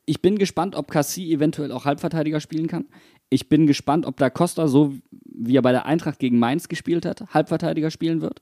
[0.06, 2.86] ich bin gespannt, ob Cassie eventuell auch Halbverteidiger spielen kann.
[3.30, 7.06] Ich bin gespannt, ob da Costa, so wie er bei der Eintracht gegen Mainz gespielt
[7.06, 8.41] hat, Halbverteidiger spielen wird.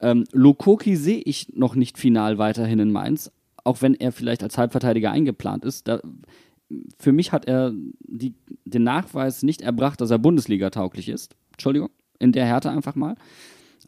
[0.00, 3.30] Ähm, Lokoki sehe ich noch nicht final weiterhin in Mainz,
[3.64, 5.88] auch wenn er vielleicht als Halbverteidiger eingeplant ist.
[5.88, 6.00] Da,
[6.98, 8.34] für mich hat er die,
[8.64, 11.36] den Nachweis nicht erbracht, dass er Bundesliga tauglich ist.
[11.52, 13.14] Entschuldigung, in der Härte einfach mal.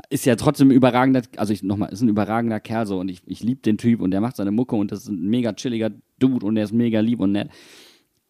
[0.09, 3.23] Ist ja trotzdem ein überragender, also ich nochmal, ist ein überragender Kerl so und ich,
[3.27, 5.91] ich liebe den Typ und der macht seine Mucke und das ist ein mega chilliger
[6.19, 7.51] Dude und der ist mega lieb und nett.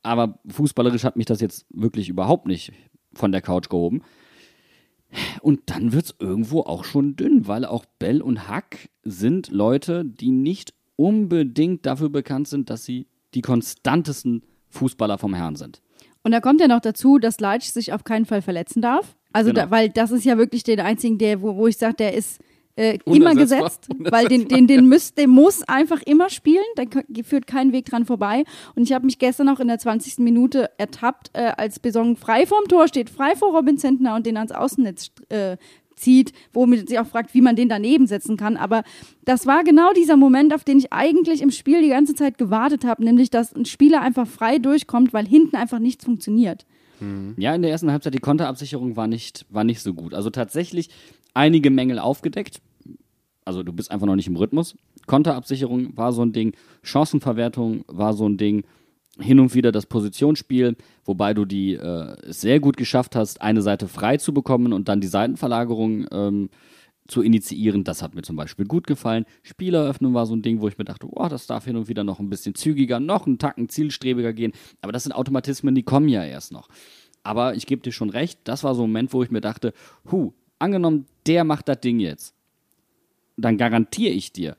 [0.03, 2.73] Aber fußballerisch hat mich das jetzt wirklich überhaupt nicht
[3.15, 4.03] von der Couch gehoben.
[5.43, 10.05] Und dann wird es irgendwo auch schon dünn, weil auch Bell und Hack sind Leute,
[10.05, 15.83] die nicht unbedingt dafür bekannt sind, dass sie die konstantesten Fußballer vom Herrn sind.
[16.23, 19.17] Und da kommt ja noch dazu, dass Leitsch sich auf keinen Fall verletzen darf.
[19.33, 19.65] Also, Genau.
[19.65, 22.41] da, weil das ist ja wirklich der einzige, der, wo, wo ich sage, der ist
[22.77, 26.85] äh, immer gesetzt, weil den, den, den, müsst, den muss einfach immer spielen, da
[27.23, 28.45] führt kein Weg dran vorbei.
[28.75, 30.19] Und ich habe mich gestern auch in der 20.
[30.19, 34.37] Minute ertappt, äh, als Besong frei vorm Tor steht, frei vor Robin Zentner und den
[34.37, 35.57] ans Außennetz äh,
[35.97, 38.57] zieht, wo man sich auch fragt, wie man den daneben setzen kann.
[38.57, 38.83] Aber
[39.25, 42.85] das war genau dieser Moment, auf den ich eigentlich im Spiel die ganze Zeit gewartet
[42.85, 46.65] habe, nämlich dass ein Spieler einfach frei durchkommt, weil hinten einfach nichts funktioniert.
[47.37, 50.15] Ja, in der ersten Halbzeit die Konterabsicherung war nicht, war nicht so gut.
[50.15, 50.91] Also tatsächlich
[51.35, 52.61] einige Mängel aufgedeckt.
[53.45, 54.77] Also du bist einfach noch nicht im Rhythmus.
[55.07, 58.65] Konterabsicherung war so ein Ding, Chancenverwertung war so ein Ding,
[59.19, 63.89] hin und wieder das Positionsspiel, wobei du die äh, sehr gut geschafft hast, eine Seite
[63.89, 66.51] frei zu bekommen und dann die Seitenverlagerung ähm,
[67.09, 67.85] zu initiieren.
[67.85, 69.25] Das hat mir zum Beispiel gut gefallen.
[69.43, 72.05] Spieleröffnung war so ein Ding, wo ich mir dachte, oh, das darf hin und wieder
[72.05, 74.53] noch ein bisschen zügiger, noch einen Tacken zielstrebiger gehen.
[74.81, 76.69] Aber das sind Automatismen, die kommen ja erst noch.
[77.23, 79.73] Aber ich gebe dir schon recht, das war so ein Moment, wo ich mir dachte,
[80.11, 82.35] hu, angenommen, der macht das Ding jetzt.
[83.37, 84.57] Dann garantiere ich dir,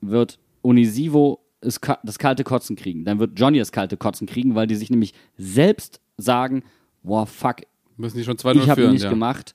[0.00, 3.04] wird Unisivo das kalte Kotzen kriegen.
[3.04, 6.62] Dann wird Johnny das kalte Kotzen kriegen, weil die sich nämlich selbst sagen,
[7.02, 7.62] boah, fuck,
[7.98, 9.10] Müssen die schon 2-0 ich habe ihn nicht ja.
[9.10, 9.54] gemacht.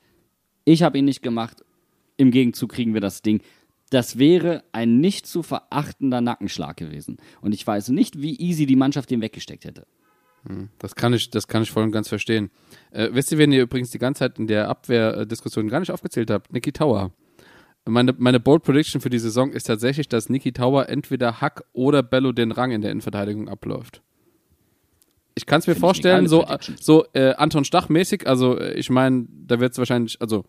[0.66, 1.62] Ich habe ihn nicht gemacht.
[2.18, 3.41] Im Gegenzug kriegen wir das Ding.
[3.89, 7.18] Das wäre ein nicht zu verachtender Nackenschlag gewesen.
[7.41, 9.86] Und ich weiß nicht, wie easy die Mannschaft den weggesteckt hätte.
[10.80, 12.49] Das kann ich, das kann ich voll und ganz verstehen.
[12.91, 16.30] Äh, wisst ihr, wen ihr übrigens die ganze Zeit in der Abwehrdiskussion gar nicht aufgezählt
[16.30, 16.51] habt?
[16.51, 17.11] Niki Tower.
[17.86, 22.03] Meine, meine Bold Prediction für die Saison ist tatsächlich, dass Niki Tower entweder Hack oder
[22.03, 24.01] Bello den Rang in der Innenverteidigung abläuft.
[25.36, 26.45] Ich kann es mir eine vorstellen, so,
[26.80, 30.45] so äh, Anton Stach-mäßig, also äh, ich meine, da wird es wahrscheinlich, also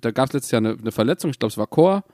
[0.00, 2.04] da gab es letztes Jahr eine, eine Verletzung, ich glaube, es war Chor.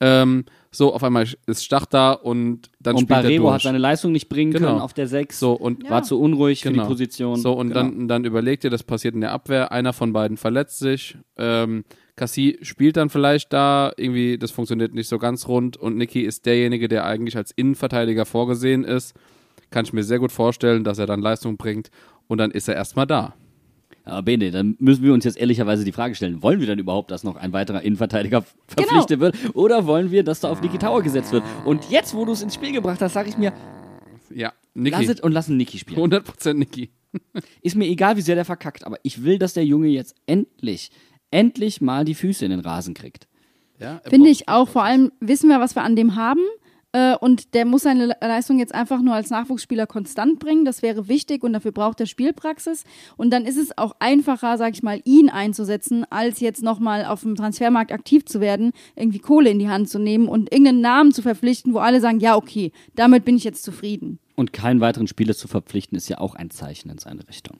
[0.00, 3.54] Ähm, so, auf einmal ist Stach da und dann und spielt er Barrero durch.
[3.54, 4.68] hat seine Leistung nicht bringen Genau.
[4.68, 5.38] können auf der 6.
[5.38, 6.82] so, und War zu unruhig für Genau.
[6.82, 7.36] die Position.
[7.36, 7.80] So, und Genau.
[7.82, 11.84] dann, dann überlegt ihr, das passiert in der Abwehr, einer von beiden verletzt sich, ähm,
[12.16, 16.44] Cassie spielt dann vielleicht da, irgendwie, das funktioniert nicht so ganz rund und Niki ist
[16.44, 19.14] derjenige, der eigentlich als Innenverteidiger vorgesehen ist.
[19.70, 21.90] Kann ich mir sehr gut vorstellen, dass er dann Leistung bringt
[22.28, 23.34] und dann ist er erstmal da.
[24.04, 27.10] Aber Bene, dann müssen wir uns jetzt ehrlicherweise die Frage stellen, wollen wir dann überhaupt,
[27.10, 29.34] dass noch ein weiterer Innenverteidiger verpflichtet wird?
[29.54, 31.42] Oder wollen wir, dass da auf Niki Tower gesetzt wird?
[31.64, 33.52] Und jetzt, wo du es ins Spiel gebracht hast, sage ich mir,
[34.30, 35.10] Ja, lass Niki.
[35.12, 36.12] es und lassen Niki spielen.
[36.12, 36.90] 100% Niki.
[37.62, 40.90] Ist mir egal, wie sehr der verkackt, aber ich will, dass der Junge jetzt endlich,
[41.30, 43.26] endlich mal die Füße in den Rasen kriegt.
[43.80, 44.68] Ja, Finde ich auch.
[44.68, 46.40] Vor allem wissen wir, was wir an dem haben.
[46.94, 50.64] Äh, und der muss seine Le- Leistung jetzt einfach nur als Nachwuchsspieler konstant bringen.
[50.64, 52.84] Das wäre wichtig und dafür braucht er Spielpraxis.
[53.16, 57.22] Und dann ist es auch einfacher, sag ich mal, ihn einzusetzen, als jetzt nochmal auf
[57.22, 61.12] dem Transfermarkt aktiv zu werden, irgendwie Kohle in die Hand zu nehmen und irgendeinen Namen
[61.12, 64.20] zu verpflichten, wo alle sagen, ja, okay, damit bin ich jetzt zufrieden.
[64.36, 67.56] Und keinen weiteren Spieler zu verpflichten, ist ja auch ein Zeichen in seine Richtung.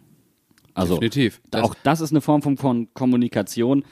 [0.74, 1.40] Also, Definitiv.
[1.50, 3.84] da, auch das ist eine Form von Kon Kommunikation.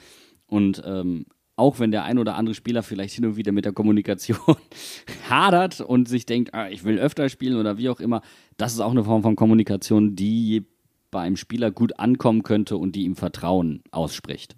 [0.47, 1.25] Und ähm,
[1.55, 4.57] auch wenn der ein oder andere Spieler vielleicht hin und wieder mit der Kommunikation
[5.29, 8.21] hadert und sich denkt, ah, ich will öfter spielen oder wie auch immer,
[8.57, 10.65] das ist auch eine Form von Kommunikation, die
[11.11, 14.55] bei einem Spieler gut ankommen könnte und die ihm Vertrauen ausspricht.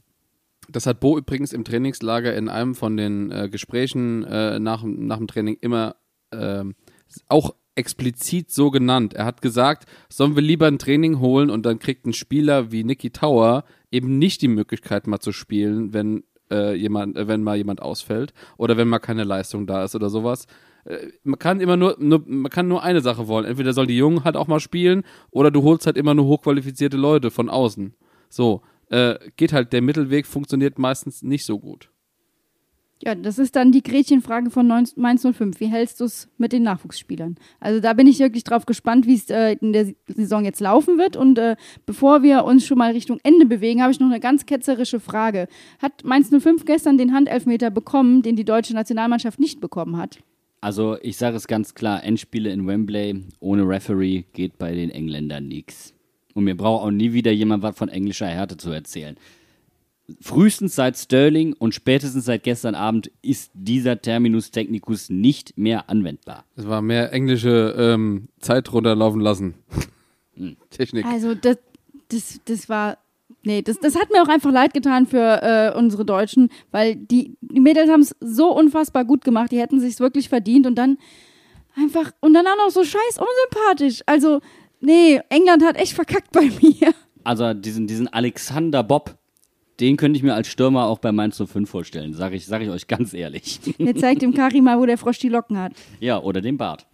[0.70, 5.18] Das hat Bo übrigens im Trainingslager in einem von den äh, Gesprächen äh, nach, nach
[5.18, 5.96] dem Training immer
[6.32, 6.76] ähm,
[7.28, 9.14] auch explizit so genannt.
[9.14, 12.84] Er hat gesagt, sollen wir lieber ein Training holen und dann kriegt ein Spieler wie
[12.84, 17.58] Nicky Tower eben nicht die Möglichkeit mal zu spielen, wenn äh, jemand, äh, wenn mal
[17.58, 20.48] jemand ausfällt oder wenn mal keine Leistung da ist oder sowas.
[20.86, 23.46] Äh, man kann immer nur, nur, man kann nur eine Sache wollen.
[23.46, 26.98] Entweder sollen die Jungen halt auch mal spielen oder du holst halt immer nur hochqualifizierte
[26.98, 27.94] Leute von außen.
[28.30, 31.90] So, äh, geht halt, der Mittelweg funktioniert meistens nicht so gut.
[33.04, 35.60] Ja, das ist dann die Gretchenfrage von 9 Mainz 05.
[35.60, 37.36] Wie hältst du es mit den Nachwuchsspielern?
[37.60, 40.98] Also da bin ich wirklich drauf gespannt, wie es äh, in der Saison jetzt laufen
[40.98, 41.18] wird.
[41.18, 44.46] Und äh, bevor wir uns schon mal Richtung Ende bewegen, habe ich noch eine ganz
[44.46, 45.48] ketzerische Frage.
[45.82, 50.20] Hat Mainz 05 gestern den Handelfmeter bekommen, den die deutsche Nationalmannschaft nicht bekommen hat?
[50.62, 55.48] Also ich sage es ganz klar, Endspiele in Wembley ohne Referee geht bei den Engländern
[55.50, 55.94] nichts.
[56.34, 59.18] Und mir braucht auch nie wieder jemand was von englischer Härte zu erzählen
[60.22, 66.46] frühestens seit Sterling und spätestens seit gestern Abend ist dieser Terminus technicus nicht mehr anwendbar.
[66.56, 69.56] Es war mehr englische ähm, Zeit runterlaufen lassen.
[70.38, 70.58] Hm.
[70.70, 71.06] Technik.
[71.06, 71.58] Also das,
[72.10, 72.98] das, das war.
[73.44, 77.38] Nee, das, das hat mir auch einfach leid getan für äh, unsere Deutschen, weil die,
[77.40, 80.98] die Mädels haben es so unfassbar gut gemacht, die hätten sich wirklich verdient und dann
[81.76, 84.02] einfach, und dann auch noch so scheiß unsympathisch.
[84.08, 84.42] Also,
[84.82, 86.94] nee, England hat echt verkackt bei mir.
[87.24, 89.18] Also diesen, diesen Alexander Bob,
[89.80, 92.70] den könnte ich mir als Stürmer auch bei Mainz 05 vorstellen, sage ich, sag ich
[92.70, 93.60] euch ganz ehrlich.
[93.78, 95.74] Jetzt zeigt dem Kari mal, wo der Frosch die Locken hat.
[96.00, 96.86] Ja, oder den Bart.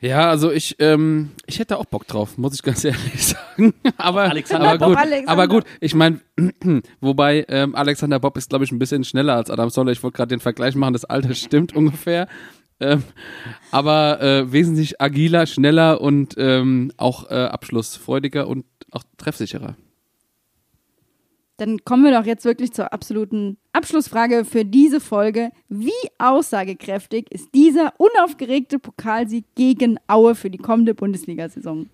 [0.00, 3.72] Ja, also ich, ähm, ich hätte auch Bock drauf, muss ich ganz ehrlich sagen.
[3.96, 4.88] aber, Alexander aber Bob.
[4.88, 5.32] gut, Alexander.
[5.32, 6.20] aber gut, ich meine,
[7.00, 9.92] wobei ähm, Alexander Bob ist, glaube ich, ein bisschen schneller als Adam Soller.
[9.92, 12.28] Ich wollte gerade den Vergleich machen, das Alter stimmt ungefähr.
[12.80, 13.02] Ähm,
[13.70, 19.74] aber äh, wesentlich agiler, schneller und ähm, auch äh, abschlussfreudiger und auch treffsicherer.
[21.56, 25.52] Dann kommen wir doch jetzt wirklich zur absoluten Abschlussfrage für diese Folge.
[25.68, 31.88] Wie aussagekräftig ist dieser unaufgeregte Pokalsieg gegen Aue für die kommende Bundesliga-Saison?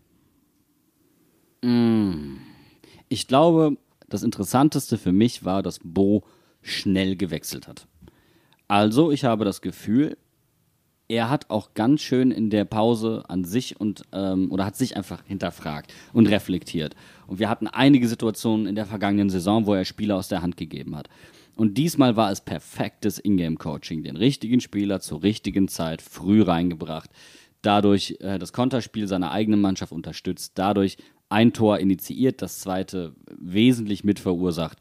[3.10, 3.76] Ich glaube,
[4.08, 6.22] das Interessanteste für mich war, dass Bo
[6.62, 7.86] schnell gewechselt hat.
[8.66, 10.16] Also, ich habe das Gefühl,
[11.10, 14.96] er hat auch ganz schön in der Pause an sich und ähm, oder hat sich
[14.96, 16.94] einfach hinterfragt und reflektiert.
[17.26, 20.56] Und wir hatten einige Situationen in der vergangenen Saison, wo er Spieler aus der Hand
[20.56, 21.08] gegeben hat.
[21.56, 27.10] Und diesmal war es perfektes Ingame-Coaching, den richtigen Spieler zur richtigen Zeit früh reingebracht,
[27.60, 30.96] dadurch äh, das Konterspiel seiner eigenen Mannschaft unterstützt, dadurch
[31.28, 34.78] ein Tor initiiert, das zweite wesentlich mit verursacht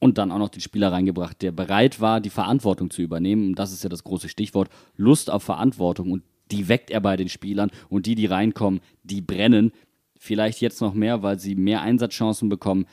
[0.00, 3.48] und dann auch noch den Spieler reingebracht, der bereit war, die Verantwortung zu übernehmen.
[3.48, 6.12] Und das ist ja das große Stichwort, Lust auf Verantwortung.
[6.12, 7.70] Und die weckt er bei den Spielern.
[7.88, 9.72] Und die, die reinkommen, die brennen.
[10.18, 12.86] Vielleicht jetzt noch mehr, weil sie mehr Einsatzchancen bekommen.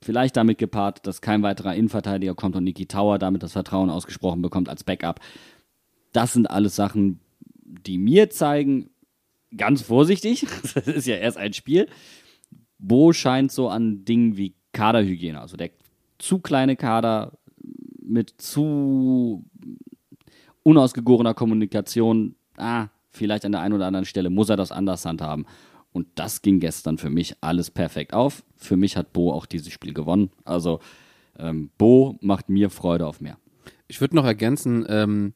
[0.00, 4.40] Vielleicht damit gepaart, dass kein weiterer Innenverteidiger kommt und Niki Tower damit das Vertrauen ausgesprochen
[4.40, 5.20] bekommt als Backup.
[6.12, 7.20] Das sind alles Sachen,
[7.64, 8.90] die mir zeigen,
[9.56, 11.88] ganz vorsichtig, das ist ja erst ein Spiel.
[12.78, 15.70] Bo scheint so an Dingen wie Kaderhygiene, also der
[16.18, 17.38] zu kleine Kader
[18.02, 19.44] mit zu
[20.62, 25.46] unausgegorener Kommunikation, ah, vielleicht an der einen oder anderen Stelle muss er das anders handhaben.
[25.92, 28.44] Und das ging gestern für mich alles perfekt auf.
[28.56, 30.30] Für mich hat Bo auch dieses Spiel gewonnen.
[30.44, 30.80] Also
[31.38, 33.38] ähm, Bo macht mir Freude auf mehr.
[33.88, 35.32] Ich würde noch ergänzen, ähm,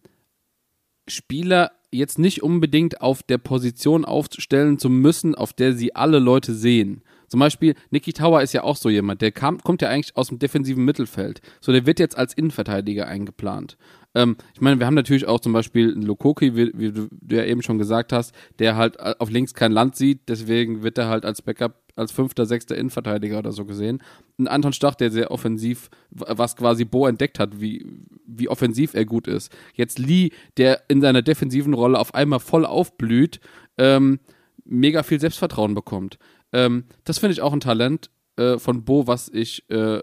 [1.09, 6.55] Spieler jetzt nicht unbedingt auf der Position aufstellen zu müssen, auf der sie alle Leute
[6.55, 7.03] sehen.
[7.33, 10.28] Zum Beispiel, Niki Tower ist ja auch so jemand, der kam, kommt ja eigentlich aus
[10.28, 11.41] dem defensiven Mittelfeld.
[11.62, 13.78] So, der wird jetzt als Innenverteidiger eingeplant.
[14.14, 17.43] Ähm, ich meine, wir haben natürlich auch zum Beispiel einen Lokoki, wie, wie du ja
[17.47, 21.24] eben schon gesagt hast, der halt auf links kein Land sieht, deswegen wird er halt
[21.24, 24.03] als Backup als fünfter, sechster Innenverteidiger oder so gesehen.
[24.39, 27.87] Ein Anton Stach, der sehr offensiv, was quasi Bo entdeckt hat, wie,
[28.26, 29.51] wie offensiv er gut ist.
[29.72, 33.41] Jetzt Lee, der in seiner defensiven Rolle auf einmal voll aufblüht,
[33.78, 34.20] ähm,
[34.64, 36.18] mega viel Selbstvertrauen bekommt.
[36.53, 40.00] Ähm, das finde ich auch ein Talent äh, von Bo, was ich, äh,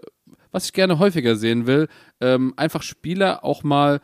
[0.50, 1.88] was ich gerne häufiger sehen will.
[2.20, 4.00] Ähm, einfach Spieler auch mal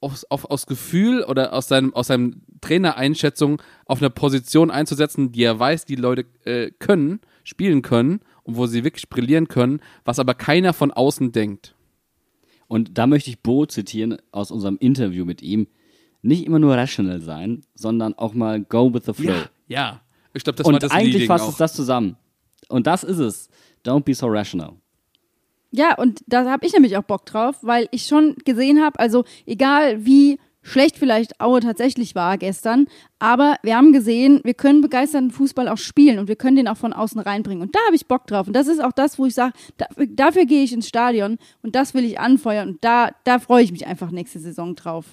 [0.00, 5.42] aus, auf, aus Gefühl oder aus seinem, aus seinem Trainereinschätzung auf eine Position einzusetzen, die
[5.42, 10.18] er weiß, die Leute äh, können, spielen können und wo sie wirklich brillieren können, was
[10.18, 11.74] aber keiner von außen denkt.
[12.68, 15.68] Und da möchte ich Bo zitieren aus unserem Interview mit ihm.
[16.22, 19.42] Nicht immer nur rational sein, sondern auch mal go with the flow.
[19.68, 20.00] ja.
[20.36, 21.50] Ich glaube, das war Und das eigentlich Leading fasst auch.
[21.50, 22.16] es das zusammen.
[22.68, 23.48] Und das ist es.
[23.84, 24.74] Don't be so rational.
[25.70, 29.24] Ja, und da habe ich nämlich auch Bock drauf, weil ich schon gesehen habe, also
[29.46, 32.86] egal wie schlecht vielleicht Aue tatsächlich war gestern,
[33.18, 36.76] aber wir haben gesehen, wir können begeisterten Fußball auch spielen und wir können den auch
[36.76, 37.62] von außen reinbringen.
[37.62, 38.48] Und da habe ich Bock drauf.
[38.48, 41.76] Und das ist auch das, wo ich sage, dafür, dafür gehe ich ins Stadion und
[41.76, 42.70] das will ich anfeuern.
[42.70, 45.04] Und da, da freue ich mich einfach nächste Saison drauf.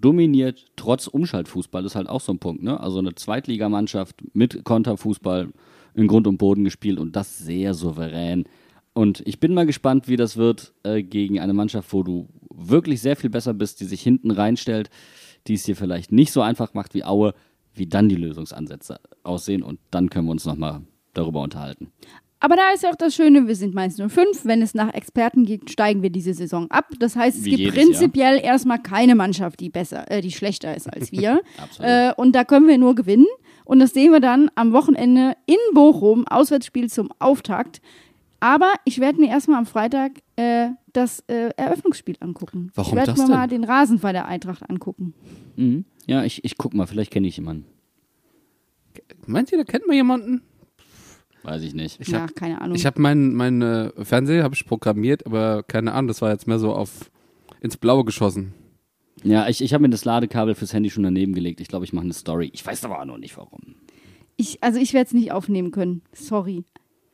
[0.00, 2.62] Dominiert trotz Umschaltfußball ist halt auch so ein Punkt.
[2.62, 2.78] Ne?
[2.78, 5.48] Also eine Zweitligamannschaft mit Konterfußball
[5.94, 8.44] in Grund und Boden gespielt und das sehr souverän.
[8.92, 13.00] Und ich bin mal gespannt, wie das wird äh, gegen eine Mannschaft, wo du wirklich
[13.00, 14.90] sehr viel besser bist, die sich hinten reinstellt,
[15.46, 17.34] die es dir vielleicht nicht so einfach macht wie Aue,
[17.74, 19.62] wie dann die Lösungsansätze aussehen.
[19.62, 20.82] Und dann können wir uns nochmal
[21.14, 21.92] darüber unterhalten.
[22.40, 24.44] Aber da ist ja auch das Schöne, wir sind meist nur fünf.
[24.44, 26.86] Wenn es nach Experten geht, steigen wir diese Saison ab.
[27.00, 30.92] Das heißt, es Wie gibt prinzipiell erstmal keine Mannschaft, die besser, äh, die schlechter ist
[30.92, 31.40] als wir.
[31.80, 33.26] Äh, und da können wir nur gewinnen.
[33.64, 37.80] Und das sehen wir dann am Wochenende in Bochum, Auswärtsspiel zum Auftakt.
[38.40, 42.70] Aber ich werde mir erstmal am Freitag äh, das äh, Eröffnungsspiel angucken.
[42.74, 43.36] Warum ich werde das mir denn?
[43.36, 45.14] mal den Rasen bei der Eintracht angucken.
[45.56, 45.84] Mhm.
[46.06, 47.66] Ja, ich, ich guck mal, vielleicht kenne ich jemanden.
[49.26, 50.42] Meint ihr, da kennt man jemanden?
[51.42, 52.00] Weiß ich nicht.
[52.00, 52.76] Ich ja, hab- keine Ahnung.
[52.76, 56.46] Ich habe meinen mein, äh, Fernseher habe ich programmiert, aber keine Ahnung, das war jetzt
[56.46, 57.10] mehr so auf
[57.60, 58.54] ins Blaue geschossen.
[59.24, 61.60] Ja, ich, ich habe mir das Ladekabel fürs Handy schon daneben gelegt.
[61.60, 62.50] Ich glaube, ich mache eine Story.
[62.52, 63.74] Ich weiß aber auch noch nicht warum.
[64.36, 66.02] Ich, also ich werde es nicht aufnehmen können.
[66.12, 66.64] Sorry.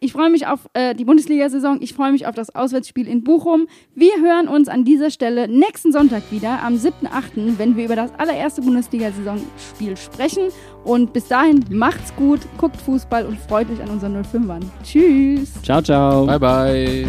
[0.04, 1.78] Ich freue mich auf äh, die Bundesliga-Saison.
[1.80, 3.68] Ich freue mich auf das Auswärtsspiel in Bochum.
[3.94, 8.10] Wir hören uns an dieser Stelle nächsten Sonntag wieder, am 7.8., wenn wir über das
[8.18, 10.48] allererste Bundesliga-Saisonspiel sprechen.
[10.84, 14.60] Und bis dahin macht's gut, guckt Fußball und freut euch an unseren 05ern.
[14.82, 15.54] Tschüss.
[15.62, 16.26] Ciao, ciao.
[16.26, 17.08] Bye bye.